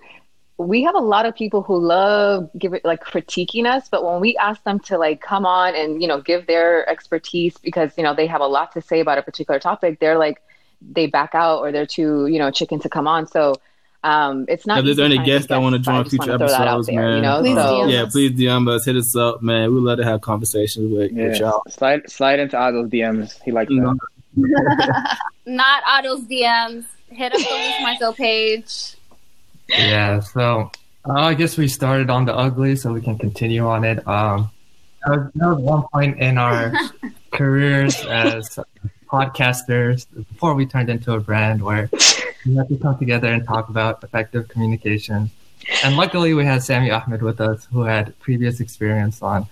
We 0.56 0.82
have 0.82 0.96
a 0.96 1.00
lot 1.00 1.24
of 1.24 1.36
people 1.36 1.62
who 1.62 1.78
love 1.78 2.50
give 2.58 2.74
it 2.74 2.84
like 2.84 3.04
critiquing 3.04 3.66
us, 3.66 3.88
but 3.88 4.04
when 4.04 4.20
we 4.20 4.36
ask 4.36 4.62
them 4.64 4.80
to 4.80 4.98
like 4.98 5.20
come 5.20 5.46
on 5.46 5.76
and 5.76 6.02
you 6.02 6.08
know 6.08 6.20
give 6.20 6.46
their 6.46 6.88
expertise 6.88 7.56
because 7.58 7.96
you 7.96 8.02
know 8.02 8.14
they 8.14 8.26
have 8.26 8.40
a 8.40 8.46
lot 8.46 8.72
to 8.72 8.80
say 8.80 9.00
about 9.00 9.18
a 9.18 9.22
particular 9.22 9.60
topic, 9.60 10.00
they're 10.00 10.18
like 10.18 10.42
they 10.80 11.06
back 11.06 11.34
out 11.34 11.60
or 11.60 11.70
they're 11.70 11.86
too 11.86 12.26
you 12.26 12.38
know 12.38 12.50
chicken 12.50 12.80
to 12.80 12.88
come 12.88 13.06
on. 13.06 13.26
So 13.28 13.54
um, 14.04 14.46
it's 14.48 14.66
not. 14.66 14.78
If 14.80 14.84
there's 14.84 14.98
any 14.98 15.16
finding 15.16 15.26
guests 15.26 15.48
that 15.48 15.58
want 15.58 15.74
to 15.74 15.80
but 15.80 15.90
I 15.90 16.02
join 16.02 16.10
future 16.10 16.30
wanna 16.32 16.48
throw 16.48 16.56
episodes, 16.56 16.86
there, 16.86 16.96
man, 16.96 17.16
You 17.16 17.22
know, 17.22 17.40
Please 17.40 17.54
so 17.54 17.62
DM 17.62 17.92
yeah, 17.92 18.06
please 18.10 18.32
DM 18.32 18.68
us, 18.68 18.84
hit 18.84 18.96
us 18.96 19.16
up, 19.16 19.42
man. 19.42 19.74
We 19.74 19.80
love 19.80 19.98
to 19.98 20.04
have 20.04 20.20
conversations 20.20 20.92
with, 20.92 21.12
with 21.12 21.38
y'all. 21.38 21.62
slide 21.68 22.08
slide 22.10 22.38
into 22.38 22.56
Ado's 22.56 22.90
DMs. 22.90 23.40
He 23.42 23.50
likes 23.50 23.70
You 23.70 23.80
know, 23.80 23.96
that. 24.36 25.18
not 25.46 25.82
Otto's 25.86 26.22
DMs. 26.22 26.84
Hit 27.10 27.32
up 27.32 27.38
the 27.38 27.44
Luz 27.44 27.74
Marcel 27.82 28.12
page. 28.12 28.96
Yeah, 29.68 30.20
so 30.20 30.70
uh, 31.08 31.12
I 31.12 31.34
guess 31.34 31.56
we 31.56 31.68
started 31.68 32.10
on 32.10 32.24
the 32.24 32.34
ugly, 32.34 32.76
so 32.76 32.92
we 32.92 33.00
can 33.00 33.18
continue 33.18 33.66
on 33.66 33.84
it. 33.84 34.06
Um, 34.06 34.50
there 35.06 35.18
was, 35.18 35.30
there 35.34 35.54
was 35.54 35.58
one 35.62 35.82
point 35.92 36.18
in 36.18 36.38
our 36.38 36.72
careers 37.32 37.96
as 38.06 38.58
podcasters 39.06 40.06
before 40.14 40.54
we 40.54 40.66
turned 40.66 40.90
into 40.90 41.12
a 41.12 41.20
brand 41.20 41.62
where 41.62 41.88
we 42.44 42.54
had 42.54 42.68
to 42.68 42.76
come 42.76 42.98
together 42.98 43.28
and 43.28 43.46
talk 43.46 43.68
about 43.68 44.02
effective 44.04 44.48
communication. 44.48 45.30
And 45.84 45.96
luckily, 45.96 46.34
we 46.34 46.44
had 46.44 46.62
Sammy 46.62 46.90
Ahmed 46.90 47.22
with 47.22 47.40
us, 47.40 47.66
who 47.72 47.82
had 47.82 48.18
previous 48.20 48.60
experience 48.60 49.22
on. 49.22 49.46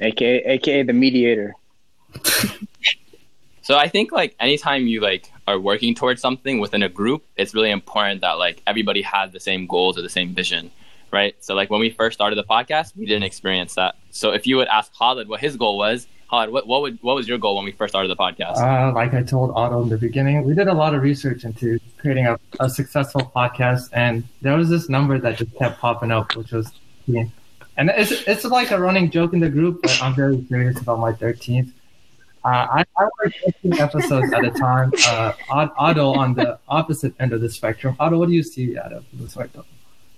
aka 0.00 0.42
aka 0.44 0.82
the 0.82 0.92
mediator. 0.92 1.54
So 3.62 3.76
I 3.76 3.88
think 3.88 4.12
like 4.12 4.34
anytime 4.40 4.86
you 4.86 5.00
like 5.00 5.30
are 5.46 5.58
working 5.58 5.94
towards 5.94 6.20
something 6.20 6.60
within 6.60 6.82
a 6.82 6.88
group, 6.88 7.24
it's 7.36 7.54
really 7.54 7.70
important 7.70 8.22
that 8.22 8.32
like 8.32 8.62
everybody 8.66 9.02
has 9.02 9.32
the 9.32 9.40
same 9.40 9.66
goals 9.66 9.98
or 9.98 10.02
the 10.02 10.08
same 10.08 10.34
vision, 10.34 10.70
right? 11.12 11.34
So 11.40 11.54
like 11.54 11.70
when 11.70 11.80
we 11.80 11.90
first 11.90 12.14
started 12.14 12.36
the 12.36 12.44
podcast, 12.44 12.96
we 12.96 13.06
didn't 13.06 13.24
experience 13.24 13.74
that. 13.74 13.96
So 14.10 14.32
if 14.32 14.46
you 14.46 14.56
would 14.56 14.68
ask 14.68 14.92
Khalid 14.94 15.28
what 15.28 15.40
his 15.40 15.56
goal 15.56 15.76
was, 15.76 16.06
Khalid, 16.30 16.50
what, 16.50 16.66
what 16.66 16.82
would 16.82 16.98
what 17.02 17.16
was 17.16 17.28
your 17.28 17.38
goal 17.38 17.56
when 17.56 17.64
we 17.64 17.72
first 17.72 17.92
started 17.92 18.08
the 18.08 18.16
podcast? 18.16 18.56
Uh, 18.56 18.92
like 18.94 19.12
I 19.14 19.22
told 19.22 19.50
Otto 19.54 19.82
in 19.82 19.88
the 19.88 19.98
beginning, 19.98 20.44
we 20.44 20.54
did 20.54 20.68
a 20.68 20.74
lot 20.74 20.94
of 20.94 21.02
research 21.02 21.44
into 21.44 21.78
creating 21.98 22.26
a, 22.26 22.38
a 22.60 22.70
successful 22.70 23.30
podcast, 23.34 23.90
and 23.92 24.24
there 24.40 24.56
was 24.56 24.70
this 24.70 24.88
number 24.88 25.18
that 25.18 25.36
just 25.36 25.54
kept 25.56 25.80
popping 25.80 26.12
up, 26.12 26.36
which 26.36 26.52
was 26.52 26.70
13. 27.06 27.32
And 27.76 27.90
it's 27.90 28.12
it's 28.12 28.44
like 28.44 28.70
a 28.70 28.80
running 28.80 29.10
joke 29.10 29.32
in 29.32 29.40
the 29.40 29.48
group, 29.48 29.82
but 29.82 30.02
I'm 30.02 30.14
very 30.14 30.44
serious 30.48 30.80
about 30.80 30.98
my 30.98 31.12
13th. 31.12 31.72
Uh, 32.44 32.48
I, 32.48 32.84
I 32.96 33.04
work 33.22 33.34
15 33.44 33.74
episodes 33.74 34.32
at 34.32 34.44
a 34.44 34.50
time. 34.50 34.92
Uh, 35.06 35.32
Otto 35.50 36.14
on 36.14 36.34
the 36.34 36.58
opposite 36.68 37.14
end 37.20 37.32
of 37.32 37.40
the 37.40 37.50
spectrum. 37.50 37.96
Otto, 38.00 38.18
what 38.18 38.28
do 38.28 38.34
you 38.34 38.42
see 38.42 38.78
out 38.78 38.92
of 38.92 39.04
the 39.12 39.28
spectrum? 39.28 39.64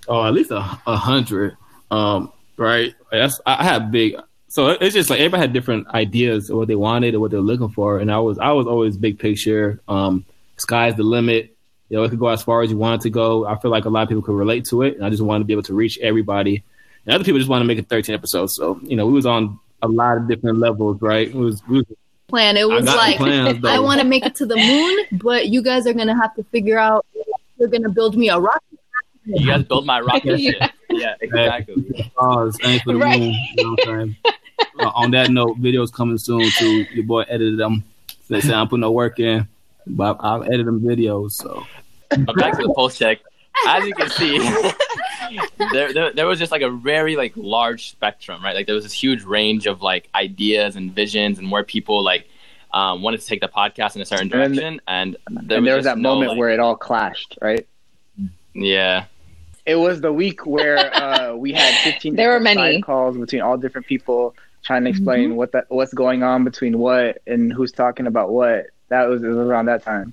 Oh, 0.08 0.24
at 0.24 0.32
least 0.32 0.50
a, 0.50 0.58
a 0.86 0.96
hundred. 0.96 1.56
Um, 1.90 2.32
right. 2.56 2.94
That's 3.10 3.40
I 3.46 3.64
have 3.64 3.90
big. 3.90 4.16
So 4.48 4.68
it's 4.68 4.94
just 4.94 5.10
like 5.10 5.18
everybody 5.18 5.40
had 5.40 5.52
different 5.52 5.88
ideas 5.88 6.50
of 6.50 6.58
what 6.58 6.68
they 6.68 6.74
wanted 6.74 7.14
or 7.14 7.20
what 7.20 7.30
they're 7.30 7.40
looking 7.40 7.70
for, 7.70 7.98
and 7.98 8.12
I 8.12 8.18
was 8.18 8.38
I 8.38 8.52
was 8.52 8.66
always 8.66 8.96
big 8.96 9.18
picture. 9.18 9.80
Um, 9.88 10.24
sky's 10.58 10.94
the 10.94 11.02
limit. 11.02 11.56
You 11.88 11.96
know, 11.98 12.04
it 12.04 12.10
could 12.10 12.18
go 12.18 12.28
as 12.28 12.42
far 12.42 12.62
as 12.62 12.70
you 12.70 12.76
want 12.76 13.00
it 13.00 13.04
to 13.04 13.10
go. 13.10 13.46
I 13.46 13.58
feel 13.58 13.70
like 13.70 13.84
a 13.84 13.88
lot 13.88 14.02
of 14.02 14.08
people 14.08 14.22
could 14.22 14.34
relate 14.34 14.64
to 14.66 14.82
it, 14.82 14.96
and 14.96 15.04
I 15.04 15.10
just 15.10 15.22
wanted 15.22 15.40
to 15.40 15.44
be 15.46 15.52
able 15.52 15.62
to 15.64 15.74
reach 15.74 15.98
everybody. 15.98 16.62
And 17.04 17.14
other 17.14 17.24
people 17.24 17.38
just 17.38 17.50
want 17.50 17.62
to 17.62 17.66
make 17.66 17.78
it 17.78 17.88
13 17.88 18.14
episodes. 18.14 18.54
So 18.54 18.78
you 18.82 18.96
know, 18.96 19.06
we 19.06 19.12
was 19.12 19.26
on 19.26 19.58
a 19.82 19.88
lot 19.88 20.16
of 20.16 20.28
different 20.28 20.58
levels, 20.58 21.00
right? 21.02 21.28
It 21.28 21.34
was, 21.34 21.66
was 21.66 21.84
Plan. 22.32 22.56
It 22.56 22.66
was 22.66 22.86
got 22.86 22.96
like 22.96 23.18
plans. 23.18 23.62
I 23.62 23.78
want 23.78 24.00
to 24.00 24.06
make 24.06 24.24
it 24.24 24.34
to 24.36 24.46
the 24.46 24.56
moon, 24.56 25.20
but 25.20 25.48
you 25.50 25.60
guys 25.60 25.86
are 25.86 25.92
gonna 25.92 26.16
have 26.16 26.34
to 26.36 26.42
figure 26.44 26.78
out. 26.78 27.04
You're 27.58 27.68
gonna 27.68 27.90
build 27.90 28.16
me 28.16 28.30
a 28.30 28.38
rocket. 28.40 28.78
you 29.26 29.46
guys 29.46 29.64
build 29.64 29.84
my 29.84 30.00
rocket 30.00 30.38
ship. 30.40 30.70
Yeah, 30.88 31.14
exactly. 31.20 32.10
stars, 32.16 32.56
aim 32.64 32.80
for 32.80 32.94
the 32.94 32.98
Right. 32.98 33.20
moon. 33.20 33.34
You 33.56 33.64
know 33.64 33.70
what 33.72 33.86
I'm 33.88 33.98
saying? 33.98 34.16
Uh, 34.80 34.90
on 34.94 35.10
that 35.10 35.30
note, 35.30 35.60
videos 35.60 35.92
coming 35.92 36.16
soon 36.16 36.48
too. 36.56 36.86
Your 36.94 37.04
boy 37.04 37.20
edited 37.28 37.58
them. 37.58 37.84
They 38.30 38.40
say 38.40 38.54
I'm 38.54 38.66
putting 38.66 38.80
no 38.80 38.92
work 38.92 39.20
in, 39.20 39.46
but 39.86 40.16
I'll 40.20 40.42
edit 40.42 40.64
them 40.64 40.80
videos. 40.80 41.32
So 41.32 41.64
But 42.08 42.34
back 42.36 42.56
to 42.56 42.62
the 42.62 42.72
pulse 42.72 42.96
check. 42.96 43.18
As 43.68 43.84
you 43.86 43.92
can 43.94 44.08
see, 44.08 44.38
there, 45.72 45.92
there 45.92 46.12
there 46.12 46.26
was 46.26 46.38
just 46.38 46.52
like 46.52 46.62
a 46.62 46.70
very 46.70 47.16
like 47.16 47.32
large 47.36 47.90
spectrum, 47.90 48.42
right? 48.42 48.54
Like 48.54 48.66
there 48.66 48.74
was 48.74 48.84
this 48.84 48.92
huge 48.92 49.22
range 49.24 49.66
of 49.66 49.82
like 49.82 50.08
ideas 50.14 50.76
and 50.76 50.92
visions 50.92 51.38
and 51.38 51.50
where 51.50 51.64
people 51.64 52.02
like 52.02 52.28
um, 52.72 53.02
wanted 53.02 53.20
to 53.20 53.26
take 53.26 53.40
the 53.40 53.48
podcast 53.48 53.96
in 53.96 54.02
a 54.02 54.06
certain 54.06 54.28
direction, 54.28 54.80
and 54.88 55.16
there 55.42 55.58
and 55.58 55.66
there 55.66 55.76
was 55.76 55.84
that 55.84 55.98
no, 55.98 56.14
moment 56.14 56.30
like- 56.30 56.38
where 56.38 56.50
it 56.50 56.60
all 56.60 56.76
clashed, 56.76 57.36
right? 57.42 57.66
yeah, 58.54 59.04
It 59.66 59.76
was 59.76 60.00
the 60.00 60.12
week 60.12 60.46
where 60.46 60.94
uh, 60.94 61.34
we 61.34 61.52
had 61.52 61.74
15 61.84 62.16
There 62.16 62.30
were 62.30 62.40
many. 62.40 62.56
side 62.76 62.82
calls 62.84 63.16
between 63.16 63.40
all 63.42 63.56
different 63.56 63.86
people 63.86 64.34
trying 64.62 64.84
to 64.84 64.90
explain 64.90 65.30
Mm-hmm. 65.30 65.36
what 65.36 65.52
that 65.52 65.66
what's 65.70 65.92
going 65.94 66.22
on 66.22 66.44
between 66.44 66.78
what 66.78 67.20
and 67.26 67.52
who's 67.52 67.72
talking 67.72 68.06
about 68.06 68.30
what. 68.30 68.66
That 68.88 69.08
was, 69.08 69.22
it 69.22 69.28
was 69.28 69.38
around 69.38 69.66
that 69.66 69.82
time. 69.82 70.12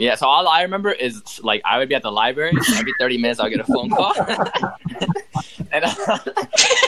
Yeah. 0.00 0.14
So 0.14 0.26
all 0.26 0.48
I 0.48 0.62
remember 0.62 0.90
is 0.90 1.40
like 1.42 1.62
I 1.64 1.78
would 1.78 1.88
be 1.88 1.94
at 1.94 2.02
the 2.02 2.12
library 2.12 2.52
every 2.76 2.92
thirty 2.98 3.18
minutes. 3.18 3.40
I'll 3.40 3.50
get 3.50 3.60
a 3.60 3.64
phone 3.64 3.90
call, 3.90 4.14
and 5.72 5.84
uh, 5.84 5.94
I 5.96 6.20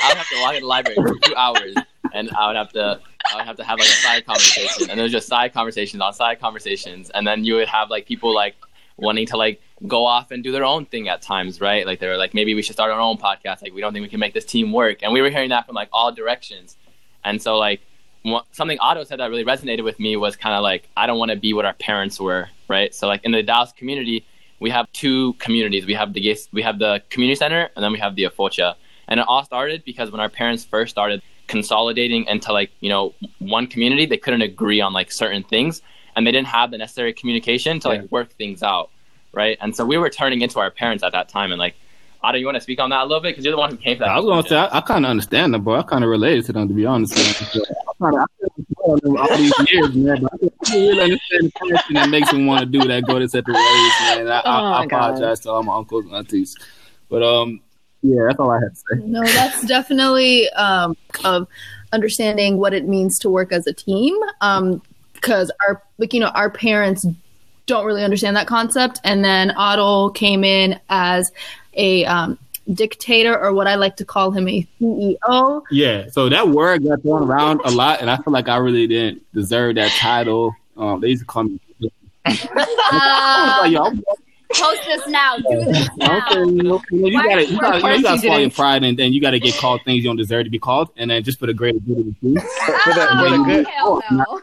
would 0.09 0.19
have 0.19 0.29
to 0.29 0.41
walk 0.41 0.55
in 0.55 0.63
the 0.63 0.67
library 0.67 0.97
for 0.97 1.15
two 1.23 1.37
hours, 1.37 1.75
and 2.13 2.31
I 2.31 2.47
would 2.47 2.57
have 2.57 2.73
to 2.73 3.01
I 3.31 3.37
would 3.37 3.45
have 3.45 3.57
to 3.57 3.65
have 3.65 3.79
like 3.79 3.89
a 3.89 3.93
side 3.93 4.27
conversation, 4.27 4.91
and 4.91 4.99
there 4.99 5.05
was 5.05 5.13
just 5.13 5.29
side 5.29 5.53
conversations 5.53 6.01
on 6.01 6.13
side 6.13 6.41
conversations, 6.41 7.11
and 7.11 7.27
then 7.27 7.45
you 7.45 7.55
would 7.55 7.69
have 7.69 7.91
like 7.91 8.07
people 8.07 8.35
like 8.35 8.57
wanting 8.97 9.27
to 9.27 9.37
like 9.37 9.61
go 9.87 10.05
off 10.05 10.31
and 10.31 10.43
do 10.45 10.53
their 10.53 10.65
own 10.65 10.87
thing 10.87 11.09
at 11.09 11.23
times, 11.23 11.61
right? 11.61 11.87
Like 11.87 11.99
they 11.99 12.07
were 12.07 12.17
like, 12.17 12.35
maybe 12.35 12.55
we 12.55 12.63
should 12.63 12.75
start 12.75 12.91
our 12.91 13.01
own 13.01 13.19
podcast. 13.19 13.63
Like 13.63 13.75
we 13.75 13.81
don't 13.81 13.93
think 13.93 14.03
we 14.03 14.09
can 14.09 14.21
make 14.21 14.35
this 14.35 14.45
team 14.45 14.73
work, 14.73 15.03
and 15.03 15.13
we 15.13 15.21
were 15.21 15.31
hearing 15.31 15.51
that 15.51 15.67
from 15.67 15.75
like 15.75 15.89
all 15.93 16.13
directions, 16.13 16.77
and 17.25 17.41
so 17.41 17.59
like 17.59 17.81
something 18.53 18.79
Otto 18.81 19.05
said 19.05 19.21
that 19.21 19.31
really 19.31 19.45
resonated 19.45 19.85
with 19.85 19.99
me 19.99 20.17
was 20.17 20.37
kind 20.37 20.55
of 20.55 20.63
like 20.63 20.89
I 20.97 21.07
don't 21.07 21.19
want 21.19 21.31
to 21.31 21.37
be 21.37 21.53
what 21.55 21.65
our 21.65 21.75
parents 21.75 22.21
were, 22.21 22.49
right? 22.69 22.95
So 22.95 23.07
like 23.07 23.25
in 23.25 23.33
the 23.33 23.43
Dallas 23.43 23.73
community, 23.73 24.25
we 24.61 24.71
have 24.71 24.91
two 24.93 25.33
communities. 25.35 25.87
We 25.87 25.95
have 25.95 26.13
the 26.13 26.37
we 26.53 26.63
have 26.63 26.79
the 26.79 27.03
community 27.11 27.37
center, 27.37 27.69
and 27.75 27.85
then 27.85 27.93
we 27.93 27.99
have 27.99 28.15
the 28.15 28.25
Afocha, 28.25 28.77
and 29.09 29.19
it 29.21 29.27
all 29.29 29.45
started 29.45 29.85
because 29.85 30.11
when 30.11 30.21
our 30.21 30.29
parents 30.29 30.65
first 30.65 30.91
started 30.93 31.23
consolidating 31.49 32.25
into 32.27 32.53
like 32.53 32.71
you 32.81 32.89
know 32.89 33.15
one 33.41 33.67
community, 33.67 34.07
they 34.07 34.17
couldn't 34.17 34.43
agree 34.43 34.81
on 34.81 34.93
like 34.93 35.11
certain 35.11 35.43
things, 35.43 35.83
and 36.15 36.27
they 36.27 36.31
didn't 36.31 36.47
have 36.49 36.71
the 36.71 36.79
necessary 36.79 37.13
communication 37.13 37.81
to 37.81 37.89
like 37.89 38.13
work 38.13 38.31
things 38.35 38.63
out, 38.63 38.91
right? 39.33 39.59
And 39.61 39.75
so 39.75 39.85
we 39.85 39.99
were 39.99 40.11
turning 40.11 40.43
into 40.43 40.61
our 40.61 40.71
parents 40.71 41.03
at 41.05 41.13
that 41.13 41.29
time, 41.29 41.53
and 41.53 41.59
like. 41.59 41.75
Otto, 42.23 42.39
you 42.39 42.47
want 42.47 42.55
to 42.57 42.61
speak 42.61 42.79
on 42.81 42.91
that 42.91 43.01
a 43.01 43.05
little 43.05 43.21
bit 43.21 43.31
because 43.33 43.45
you're 43.45 43.53
the 43.53 43.59
one 43.59 43.71
who 43.71 43.77
came 43.77 43.97
to 43.97 44.01
that. 44.01 44.11
I 44.11 44.21
was 44.21 44.27
gonna 44.27 44.49
say 44.49 44.57
I, 44.57 44.79
I 44.79 44.81
kind 44.81 45.05
of 45.05 45.11
understand 45.11 45.53
them, 45.55 45.65
bro. 45.65 45.77
I 45.77 45.83
kind 45.83 46.05
of 46.05 46.11
related 46.11 46.45
to 46.47 46.53
them 46.53 46.69
to 46.69 46.75
be 46.75 46.87
honest. 46.87 47.17
Man. 47.17 47.25
I 47.27 47.35
kinda, 47.35 48.27
I 48.27 48.45
kinda 48.47 49.19
all 49.19 49.37
these 49.37 49.53
years, 49.73 49.95
man. 49.95 50.21
But 50.23 50.33
I 50.35 50.39
can 50.39 50.81
really 50.81 51.03
understand 51.03 51.45
the 51.45 51.53
passion 51.71 51.95
that 51.95 52.09
makes 52.09 52.31
them 52.31 52.47
want 52.47 52.61
to 52.61 52.67
do 52.67 52.87
that, 52.87 53.05
go 53.07 53.19
to 53.19 53.29
separate 53.29 53.55
ways, 53.55 53.93
man. 54.03 54.29
I, 54.29 54.43
Oh, 54.45 54.51
I, 54.51 54.59
I 54.59 54.61
my 54.61 54.87
God. 54.87 54.87
apologize 54.87 55.41
to 55.41 55.51
all 55.51 55.63
my 55.63 55.77
uncles 55.77 56.05
and 56.05 56.15
aunties, 56.15 56.57
but 57.09 57.23
um, 57.23 57.61
yeah, 58.03 58.25
that's 58.27 58.39
all 58.39 58.51
I 58.51 58.61
had 58.61 58.75
to 58.75 58.77
say. 58.77 59.07
No, 59.07 59.25
that's 59.25 59.67
definitely 59.67 60.49
um, 60.51 60.97
of 61.25 61.49
understanding 61.93 62.59
what 62.59 62.73
it 62.73 62.87
means 62.87 63.19
to 63.21 63.31
work 63.31 63.53
as 63.53 63.67
a 63.67 63.73
team. 63.73 64.17
Because 65.15 65.51
our, 65.67 65.83
like 65.99 66.13
you 66.13 66.21
know, 66.21 66.29
our 66.29 66.51
parents 66.51 67.07
don't 67.67 67.85
really 67.87 68.03
understand 68.03 68.37
that 68.37 68.49
concept, 68.49 69.01
and 69.05 69.25
then 69.25 69.53
Otto 69.57 70.11
came 70.11 70.43
in 70.43 70.81
as 70.89 71.31
a 71.75 72.05
um, 72.05 72.39
dictator, 72.73 73.39
or 73.39 73.53
what 73.53 73.67
I 73.67 73.75
like 73.75 73.97
to 73.97 74.05
call 74.05 74.31
him, 74.31 74.49
a 74.49 74.67
CEO. 74.81 75.63
Yeah, 75.71 76.09
so 76.11 76.29
that 76.29 76.49
word 76.49 76.85
got 76.85 77.03
thrown 77.03 77.23
around 77.23 77.61
a 77.65 77.71
lot, 77.71 78.01
and 78.01 78.11
I 78.11 78.17
feel 78.17 78.33
like 78.33 78.49
I 78.49 78.57
really 78.57 78.87
didn't 78.87 79.23
deserve 79.33 79.77
that 79.77 79.91
title. 79.93 80.55
Um, 80.77 81.01
they 81.01 81.09
used 81.09 81.23
to 81.23 81.27
call 81.27 81.45
me. 81.45 81.61
Uh, 82.95 83.69
Like, 83.73 83.95
post 84.55 84.83
this 84.85 85.07
now. 85.09 85.37
Do 85.37 85.65
this 85.65 85.89
now. 85.97 86.19
Okay, 86.31 86.41
you 86.41 86.81
you 86.91 87.23
gotta, 87.23 87.47
you 87.47 87.59
gotta, 87.59 87.77
you, 87.77 87.83
gotta 87.83 87.99
you 87.99 88.19
swallow 88.19 88.39
your 88.39 88.51
pride, 88.51 88.85
and 88.85 88.99
then 88.99 89.13
you 89.13 89.21
gotta 89.21 89.39
get 89.39 89.57
called 89.57 89.81
things 89.85 90.05
you 90.05 90.11
don't 90.11 90.17
deserve 90.17 90.45
to 90.45 90.51
be 90.51 90.59
called, 90.59 90.91
and 90.97 91.11
then 91.11 91.23
just 91.23 91.39
for 91.39 91.47
the 91.47 91.55
greater 91.55 91.79
good 91.81 91.99
of 91.99 92.05
the 92.05 92.13
team. 92.21 92.37
For 92.37 92.95
the, 92.95 93.07
for 93.19 93.31
the 93.31 93.43
good, 93.47 93.67
Hell 93.67 94.03
no. 94.11 94.41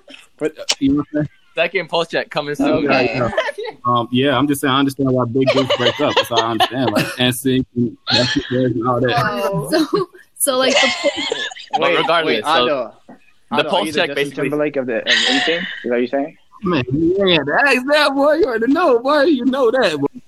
You 0.80 0.94
know 0.94 0.98
what 0.98 1.08
I'm 1.12 1.14
saying? 1.14 1.30
Second 1.56 1.90
pulse 1.90 2.08
check 2.08 2.30
coming 2.30 2.56
soon. 2.56 2.90
Okay. 2.90 3.20
Um, 3.86 4.08
yeah, 4.12 4.38
I'm 4.38 4.48
just 4.48 4.62
saying. 4.62 4.74
I 4.74 4.80
understand 4.80 5.12
why 5.12 5.26
big 5.26 5.48
groups 5.50 5.76
break 5.78 6.00
up. 6.02 6.14
That's 6.16 6.32
all 6.32 6.42
I 6.42 6.52
understand. 6.52 6.92
Like 6.92 7.06
NSYNC 7.06 7.66
and 7.76 7.98
Backstreet 8.10 8.66
and 8.76 8.88
all 8.88 9.00
that. 9.02 9.52
Whoa. 9.52 10.06
So, 10.40 10.54
so 10.54 10.58
like 10.58 10.74
the 10.74 11.46
But 11.80 11.92
regardless, 11.98 12.36
wait, 12.38 12.44
so 12.46 12.50
Ando, 12.50 12.94
the 13.08 13.64
Ando, 13.64 13.70
pulse 13.70 13.94
check 13.96 14.16
basically- 14.16 14.44
Timberlake 14.50 14.76
of 14.78 14.86
the 14.86 14.98
of 15.00 15.08
anything. 15.08 15.60
Is 15.60 15.66
that 15.84 15.90
what 15.90 15.96
you're 15.98 16.08
saying? 16.08 16.38
Man, 16.64 16.84
you 16.92 17.28
ain't 17.28 17.38
had 17.40 17.46
to 17.46 17.54
ask 17.78 17.86
that, 17.88 18.14
boy. 18.16 18.34
You 18.36 18.46
already 18.46 18.72
know, 18.72 19.00
boy. 19.00 19.24
You 19.24 19.44
know 19.46 19.70
that. 19.72 19.98
Boy. 20.00 20.22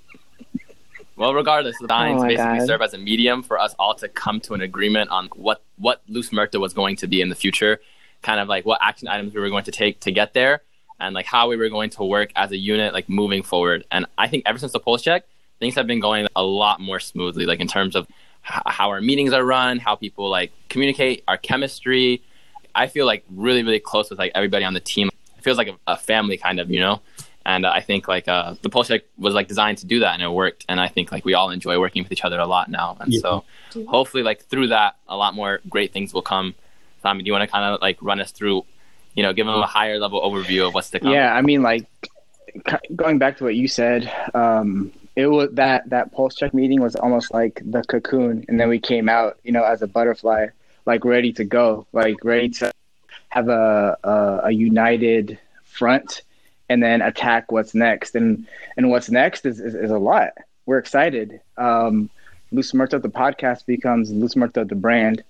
Well, 1.15 1.33
regardless, 1.33 1.77
the 1.79 1.87
Dines 1.87 2.21
Oh 2.21 2.27
basically 2.27 2.57
God. 2.59 2.67
serve 2.67 2.81
as 2.81 2.93
a 2.93 2.97
medium 2.97 3.43
for 3.43 3.59
us 3.59 3.75
all 3.77 3.93
to 3.95 4.07
come 4.07 4.39
to 4.41 4.53
an 4.53 4.61
agreement 4.61 5.09
on 5.11 5.27
what 5.35 5.61
what 5.77 6.01
Luz 6.07 6.31
Muerto 6.31 6.59
was 6.59 6.73
going 6.73 6.95
to 6.97 7.07
be 7.07 7.21
in 7.21 7.29
the 7.29 7.35
future, 7.35 7.79
kind 8.21 8.39
of 8.39 8.47
like 8.47 8.65
what 8.65 8.79
action 8.81 9.07
items 9.07 9.33
we 9.33 9.39
were 9.39 9.49
going 9.49 9.63
to 9.65 9.71
take 9.71 9.99
to 10.01 10.11
get 10.11 10.33
there, 10.33 10.61
and 11.01 11.13
like 11.13 11.25
how 11.25 11.49
we 11.49 11.57
were 11.57 11.69
going 11.69 11.89
to 11.91 12.03
work 12.03 12.31
as 12.35 12.51
a 12.51 12.57
unit, 12.57 12.93
like 12.93 13.09
moving 13.09 13.43
forward. 13.43 13.83
And 13.91 14.05
I 14.17 14.27
think 14.27 14.43
ever 14.45 14.57
since 14.57 14.71
the 14.71 14.79
pulse 14.79 15.01
check, 15.01 15.25
things 15.59 15.75
have 15.75 15.87
been 15.87 15.99
going 15.99 16.27
a 16.35 16.43
lot 16.43 16.79
more 16.79 16.99
smoothly, 16.99 17.45
like 17.45 17.59
in 17.59 17.67
terms 17.67 17.95
of 17.95 18.07
h- 18.45 18.61
how 18.67 18.89
our 18.89 19.01
meetings 19.01 19.33
are 19.33 19.43
run, 19.43 19.79
how 19.79 19.95
people 19.95 20.29
like 20.29 20.51
communicate, 20.69 21.23
our 21.27 21.37
chemistry. 21.37 22.21
I 22.73 22.87
feel 22.87 23.05
like 23.05 23.25
really, 23.29 23.63
really 23.63 23.79
close 23.79 24.09
with 24.09 24.19
like 24.19 24.31
everybody 24.33 24.63
on 24.63 24.73
the 24.73 24.79
team. 24.79 25.09
It 25.37 25.43
feels 25.43 25.57
like 25.57 25.67
a, 25.67 25.75
a 25.87 25.97
family, 25.97 26.37
kind 26.37 26.59
of, 26.59 26.69
you 26.69 26.79
know. 26.79 27.01
And 27.45 27.65
uh, 27.65 27.71
I 27.73 27.81
think 27.81 28.07
like 28.07 28.27
uh, 28.27 28.53
the 28.61 28.69
pulse 28.69 28.87
check 28.87 29.01
was 29.17 29.33
like 29.33 29.47
designed 29.47 29.79
to 29.79 29.87
do 29.87 29.99
that, 30.01 30.13
and 30.13 30.21
it 30.21 30.29
worked. 30.29 30.63
And 30.69 30.79
I 30.79 30.87
think 30.87 31.11
like 31.11 31.25
we 31.25 31.33
all 31.33 31.49
enjoy 31.49 31.79
working 31.79 32.03
with 32.03 32.11
each 32.11 32.23
other 32.23 32.39
a 32.39 32.45
lot 32.45 32.69
now. 32.69 32.97
And 32.99 33.11
Yeah. 33.11 33.19
so 33.19 33.43
hopefully, 33.87 34.21
like 34.23 34.43
through 34.45 34.67
that, 34.67 34.97
a 35.07 35.17
lot 35.17 35.33
more 35.33 35.59
great 35.67 35.91
things 35.91 36.13
will 36.13 36.21
come. 36.21 36.53
Tommy, 37.01 37.23
do 37.23 37.27
you 37.27 37.33
want 37.33 37.41
to 37.43 37.47
kind 37.51 37.65
of 37.65 37.81
like 37.81 37.97
run 38.01 38.21
us 38.21 38.31
through, 38.31 38.63
you 39.15 39.23
know, 39.23 39.33
give 39.33 39.45
them 39.45 39.55
a 39.55 39.65
higher 39.65 39.99
level 39.99 40.21
overview 40.21 40.67
of 40.67 40.73
what's 40.73 40.89
to 40.91 40.99
come? 40.99 41.11
Yeah, 41.11 41.33
I 41.33 41.41
mean, 41.41 41.61
like 41.61 41.85
going 42.95 43.17
back 43.17 43.37
to 43.37 43.43
what 43.43 43.55
you 43.55 43.67
said, 43.67 44.11
um, 44.33 44.91
it 45.15 45.27
was 45.27 45.49
that 45.53 45.89
that 45.89 46.11
pulse 46.11 46.35
check 46.35 46.53
meeting 46.53 46.81
was 46.81 46.95
almost 46.95 47.33
like 47.33 47.61
the 47.65 47.83
cocoon, 47.83 48.45
and 48.47 48.59
then 48.59 48.69
we 48.69 48.79
came 48.79 49.09
out, 49.09 49.37
you 49.43 49.51
know, 49.51 49.63
as 49.63 49.81
a 49.81 49.87
butterfly, 49.87 50.47
like 50.85 51.03
ready 51.05 51.33
to 51.33 51.43
go, 51.43 51.85
like 51.91 52.23
ready 52.23 52.49
to 52.49 52.71
have 53.29 53.49
a 53.49 53.97
a, 54.03 54.41
a 54.45 54.51
united 54.51 55.37
front 55.65 56.21
and 56.69 56.81
then 56.81 57.01
attack 57.01 57.51
what's 57.51 57.73
next. 57.75 58.15
And 58.15 58.47
and 58.77 58.89
what's 58.89 59.09
next 59.09 59.45
is 59.45 59.59
is, 59.59 59.75
is 59.75 59.91
a 59.91 59.97
lot. 59.97 60.29
We're 60.65 60.77
excited. 60.77 61.41
Um, 61.57 62.09
Luz 62.53 62.73
Muerto, 62.73 62.99
the 62.99 63.09
podcast 63.09 63.65
becomes 63.65 64.11
Luz 64.11 64.35
Muerto, 64.35 64.63
the 64.63 64.75
brand. 64.75 65.23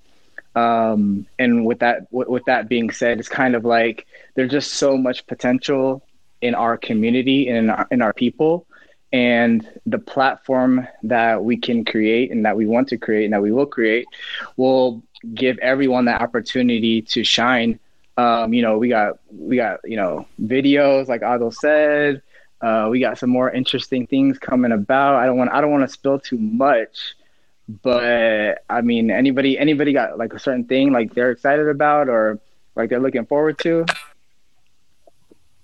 Um, 0.56 1.26
and 1.40 1.66
with 1.66 1.80
that 1.80 2.10
w- 2.12 2.30
with 2.30 2.44
that 2.46 2.68
being 2.68 2.92
said, 2.92 3.20
it's 3.20 3.30
kind 3.30 3.56
of 3.56 3.66
like 3.66 4.06
there's 4.36 4.52
just 4.52 4.74
so 4.74 4.98
much 4.98 5.26
potential 5.28 6.04
in 6.42 6.56
our 6.56 6.78
community 6.78 7.48
and 7.48 7.58
in 7.58 7.70
our, 7.70 7.88
in 7.92 8.02
our 8.02 8.14
people. 8.14 8.66
And 9.14 9.68
the 9.86 10.00
platform 10.00 10.88
that 11.04 11.44
we 11.44 11.58
can 11.58 11.84
create 11.84 12.32
and 12.32 12.46
that 12.46 12.56
we 12.56 12.66
want 12.66 12.88
to 12.90 12.98
create 12.98 13.26
and 13.26 13.34
that 13.34 13.42
we 13.42 13.52
will 13.52 13.66
create 13.66 14.06
will 14.58 15.04
give 15.34 15.58
everyone 15.60 16.06
that 16.06 16.22
opportunity 16.22 17.02
to 17.02 17.24
shine. 17.24 17.80
Um, 18.18 18.54
you 18.54 18.62
know 18.62 18.78
we 18.78 18.90
got 18.90 19.20
we 19.32 19.56
got 19.56 19.80
you 19.84 19.96
know 19.96 20.28
videos 20.42 21.08
like 21.08 21.22
Adel 21.22 21.52
said. 21.52 22.22
Uh, 22.62 22.88
we 22.92 23.00
got 23.00 23.18
some 23.18 23.30
more 23.30 23.50
interesting 23.50 24.06
things 24.06 24.38
coming 24.38 24.72
about. 24.72 25.16
I 25.16 25.26
don't 25.26 25.38
want 25.38 25.52
i 25.52 25.62
don't 25.62 25.72
want 25.72 25.84
to 25.84 25.88
spill 25.92 26.20
too 26.20 26.38
much 26.38 27.16
but 27.84 28.64
i 28.70 28.82
mean 28.82 29.12
anybody 29.12 29.58
anybody 29.58 29.94
got 29.94 30.18
like 30.18 30.34
a 30.34 30.40
certain 30.40 30.66
thing 30.66 30.92
like 30.92 31.14
they're 31.14 31.32
excited 31.32 31.68
about 31.68 32.10
or 32.10 32.40
like 32.76 32.90
they're 32.90 33.00
looking 33.00 33.26
forward 33.26 33.58
to 33.58 33.86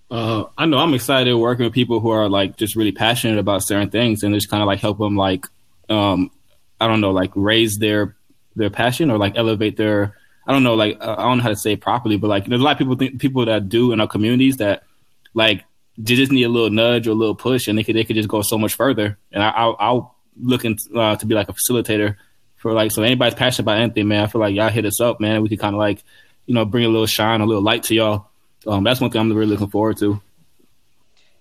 Uh, 0.09 0.45
I 0.57 0.65
know 0.65 0.77
I'm 0.77 0.93
excited 0.93 1.35
working 1.35 1.65
with 1.65 1.73
people 1.73 1.99
who 1.99 2.11
are 2.11 2.29
like 2.29 2.55
just 2.55 2.75
really 2.75 2.93
passionate 2.93 3.39
about 3.39 3.63
certain 3.63 3.89
things 3.89 4.23
and 4.23 4.33
just 4.33 4.49
kind 4.49 4.63
of 4.63 4.67
like 4.67 4.79
help 4.79 4.99
them 4.99 5.17
like, 5.17 5.45
um, 5.89 6.31
I 6.79 6.87
don't 6.87 7.01
know, 7.01 7.11
like 7.11 7.31
raise 7.35 7.77
their 7.77 8.15
their 8.55 8.69
passion 8.69 9.11
or 9.11 9.17
like 9.17 9.37
elevate 9.37 9.77
their. 9.77 10.15
I 10.47 10.53
don't 10.53 10.63
know, 10.63 10.75
like 10.75 10.97
uh, 11.01 11.15
I 11.17 11.23
don't 11.23 11.37
know 11.39 11.43
how 11.43 11.49
to 11.49 11.57
say 11.57 11.73
it 11.73 11.81
properly, 11.81 12.15
but 12.15 12.29
like 12.29 12.45
there's 12.45 12.61
a 12.61 12.63
lot 12.63 12.71
of 12.71 12.77
people 12.77 12.95
think 12.95 13.19
people 13.19 13.45
that 13.45 13.67
do 13.67 13.91
in 13.91 13.99
our 13.99 14.07
communities 14.07 14.57
that 14.57 14.83
like 15.33 15.65
they 15.97 16.15
just 16.15 16.31
need 16.31 16.43
a 16.43 16.49
little 16.49 16.69
nudge 16.69 17.05
or 17.05 17.11
a 17.11 17.15
little 17.15 17.35
push, 17.35 17.67
and 17.67 17.77
they 17.77 17.83
could 17.83 17.97
they 17.97 18.05
could 18.05 18.15
just 18.15 18.29
go 18.29 18.41
so 18.41 18.57
much 18.57 18.75
further. 18.75 19.17
And 19.33 19.43
I, 19.43 19.49
I'll, 19.49 19.75
I'll 19.77 20.15
looking 20.41 20.77
uh, 20.95 21.15
to 21.15 21.25
be 21.25 21.35
like 21.35 21.49
a 21.49 21.53
facilitator 21.53 22.15
for 22.57 22.73
like 22.73 22.91
so 22.91 23.03
anybody's 23.03 23.35
passionate 23.35 23.63
about 23.63 23.79
anything, 23.79 24.07
man. 24.07 24.23
I 24.23 24.27
feel 24.27 24.41
like 24.41 24.55
y'all 24.55 24.69
hit 24.69 24.85
us 24.85 24.99
up, 24.99 25.19
man. 25.19 25.41
We 25.41 25.49
could 25.49 25.59
kind 25.59 25.75
of 25.75 25.79
like 25.79 26.03
you 26.45 26.53
know 26.53 26.65
bring 26.65 26.85
a 26.85 26.89
little 26.89 27.07
shine, 27.07 27.41
a 27.41 27.45
little 27.45 27.63
light 27.63 27.83
to 27.83 27.95
y'all. 27.95 28.27
Um, 28.65 28.83
that's 28.83 28.99
one 28.99 29.11
thing 29.11 29.21
I'm 29.21 29.31
really 29.31 29.51
looking 29.51 29.69
forward 29.69 29.97
to. 29.97 30.21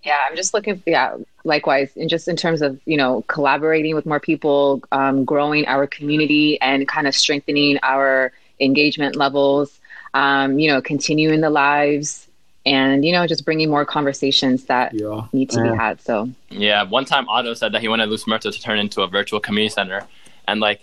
Yeah, 0.05 0.19
I'm 0.29 0.37
just 0.37 0.55
looking. 0.55 0.83
Yeah, 0.87 1.17
likewise, 1.45 1.91
and 1.97 2.09
just 2.09 2.29
in 2.29 2.37
terms 2.37 2.63
of 2.63 2.81
you 2.85 2.97
know 2.97 3.23
collaborating 3.27 3.95
with 3.95 4.07
more 4.07 4.21
people, 4.21 4.83
um, 4.93 5.25
growing 5.25 5.67
our 5.67 5.87
community, 5.87 6.61
and 6.61 6.87
kind 6.87 7.09
of 7.09 7.15
strengthening 7.15 7.79
our 7.83 8.33
engagement 8.61 9.17
levels. 9.17 9.79
Um, 10.15 10.59
you 10.59 10.71
know, 10.71 10.81
continuing 10.81 11.41
the 11.41 11.51
lives, 11.51 12.26
and 12.67 13.05
you 13.05 13.13
know, 13.13 13.27
just 13.27 13.45
bringing 13.45 13.71
more 13.71 13.87
conversations 13.87 14.65
that 14.65 14.93
Yeah. 14.93 15.27
need 15.33 15.49
to 15.51 15.57
Yeah. 15.59 15.71
be 15.71 15.77
had. 15.79 16.01
So 16.03 16.29
Yeah, 16.51 16.83
one 16.83 17.05
time 17.05 17.29
Otto 17.29 17.55
said 17.55 17.73
that 17.73 17.81
he 17.81 17.89
wanted 17.89 18.11
Luz 18.11 18.27
Muerto 18.27 18.51
to 18.51 18.61
turn 18.61 18.79
into 18.79 19.03
a 19.03 19.07
virtual 19.07 19.41
community 19.41 19.73
center, 19.73 20.03
and 20.49 20.61
like, 20.61 20.83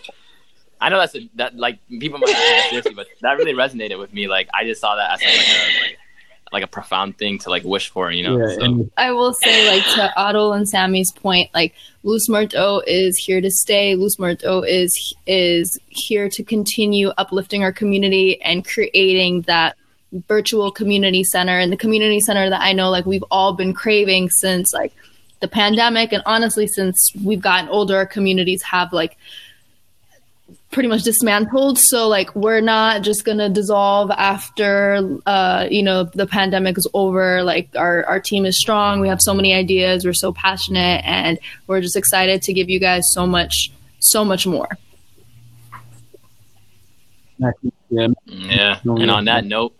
I 0.80 0.88
know 0.88 0.98
that's 0.98 1.14
a, 1.14 1.28
that 1.36 1.56
like 1.56 1.78
people 1.88 2.18
might 2.18 2.32
not 2.32 2.36
take 2.36 2.58
it 2.58 2.68
seriously, 2.70 2.94
but 2.94 3.06
that 3.22 3.34
really 3.38 3.52
resonated 3.52 3.98
with 3.98 4.12
me. 4.12 4.26
Like, 4.26 4.48
I 4.52 4.64
just 4.64 4.80
saw 4.80 4.96
that 4.96 5.12
as 5.12 5.20
like 5.22 5.30
a 5.30 5.80
like, 5.82 5.98
like 6.52 6.62
a 6.62 6.66
profound 6.66 7.18
thing 7.18 7.38
to 7.40 7.50
like 7.50 7.64
wish 7.64 7.88
for, 7.88 8.10
you 8.12 8.22
know. 8.22 8.38
Yeah, 8.38 8.54
So, 8.54 8.88
I 8.96 9.10
will 9.12 9.32
say, 9.32 9.68
like 9.68 9.84
to 9.94 10.12
Otto 10.16 10.52
and 10.52 10.68
Sammy's 10.68 11.12
point, 11.12 11.50
like 11.54 11.74
Luz 12.02 12.28
Muerto 12.28 12.80
is 12.86 13.16
here 13.18 13.40
to 13.40 13.50
stay. 13.50 13.94
Luz 13.94 14.18
Muerto 14.18 14.62
is 14.62 15.14
is 15.26 15.78
here 15.88 16.28
to 16.28 16.42
continue 16.42 17.08
uplifting 17.18 17.62
our 17.62 17.72
community 17.72 18.40
and 18.42 18.64
creating 18.64 19.42
that 19.42 19.76
virtual 20.28 20.70
community 20.70 21.24
center 21.24 21.58
and 21.58 21.72
the 21.72 21.76
community 21.76 22.20
center 22.20 22.48
that 22.50 22.60
I 22.60 22.72
know 22.72 22.90
like 22.90 23.06
we've 23.06 23.24
all 23.30 23.52
been 23.52 23.72
craving 23.72 24.30
since 24.30 24.72
like 24.72 24.92
the 25.40 25.48
pandemic 25.48 26.12
and 26.12 26.22
honestly 26.26 26.66
since 26.66 27.10
we've 27.24 27.40
gotten 27.40 27.68
older 27.68 27.96
our 27.96 28.06
communities 28.06 28.62
have 28.62 28.92
like 28.92 29.16
pretty 30.70 30.88
much 30.88 31.02
dismantled. 31.02 31.78
So 31.78 32.08
like 32.08 32.34
we're 32.34 32.60
not 32.60 33.02
just 33.02 33.24
gonna 33.24 33.48
dissolve 33.48 34.10
after 34.10 35.18
uh 35.24 35.66
you 35.70 35.82
know 35.82 36.04
the 36.04 36.26
pandemic 36.26 36.76
is 36.76 36.86
over. 36.94 37.42
Like 37.42 37.70
our 37.76 38.04
our 38.06 38.20
team 38.20 38.44
is 38.44 38.60
strong. 38.60 39.00
We 39.00 39.08
have 39.08 39.20
so 39.22 39.32
many 39.34 39.54
ideas. 39.54 40.04
We're 40.04 40.12
so 40.12 40.32
passionate 40.32 41.02
and 41.04 41.38
we're 41.66 41.80
just 41.80 41.96
excited 41.96 42.42
to 42.42 42.52
give 42.52 42.68
you 42.68 42.80
guys 42.80 43.04
so 43.12 43.26
much 43.26 43.70
so 44.00 44.24
much 44.24 44.46
more. 44.46 44.68
Yeah, 47.38 48.08
yeah. 48.26 48.78
And 48.84 49.10
on 49.10 49.24
that 49.26 49.44
note, 49.44 49.74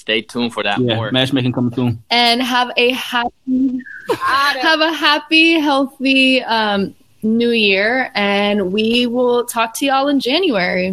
stay 0.00 0.22
tuned 0.22 0.52
for 0.52 0.62
that 0.62 0.80
yeah, 0.80 0.96
more. 0.96 1.12
matchmaking 1.12 1.52
coming 1.52 1.74
soon. 1.74 2.02
and 2.10 2.42
have 2.42 2.70
a 2.76 2.90
happy 2.92 3.80
have 4.10 4.80
a 4.80 4.92
happy 4.92 5.60
healthy 5.60 6.42
um 6.44 6.94
new 7.22 7.50
year 7.50 8.10
and 8.14 8.72
we 8.72 9.06
will 9.06 9.44
talk 9.44 9.74
to 9.74 9.84
y'all 9.84 10.08
in 10.08 10.18
january 10.18 10.88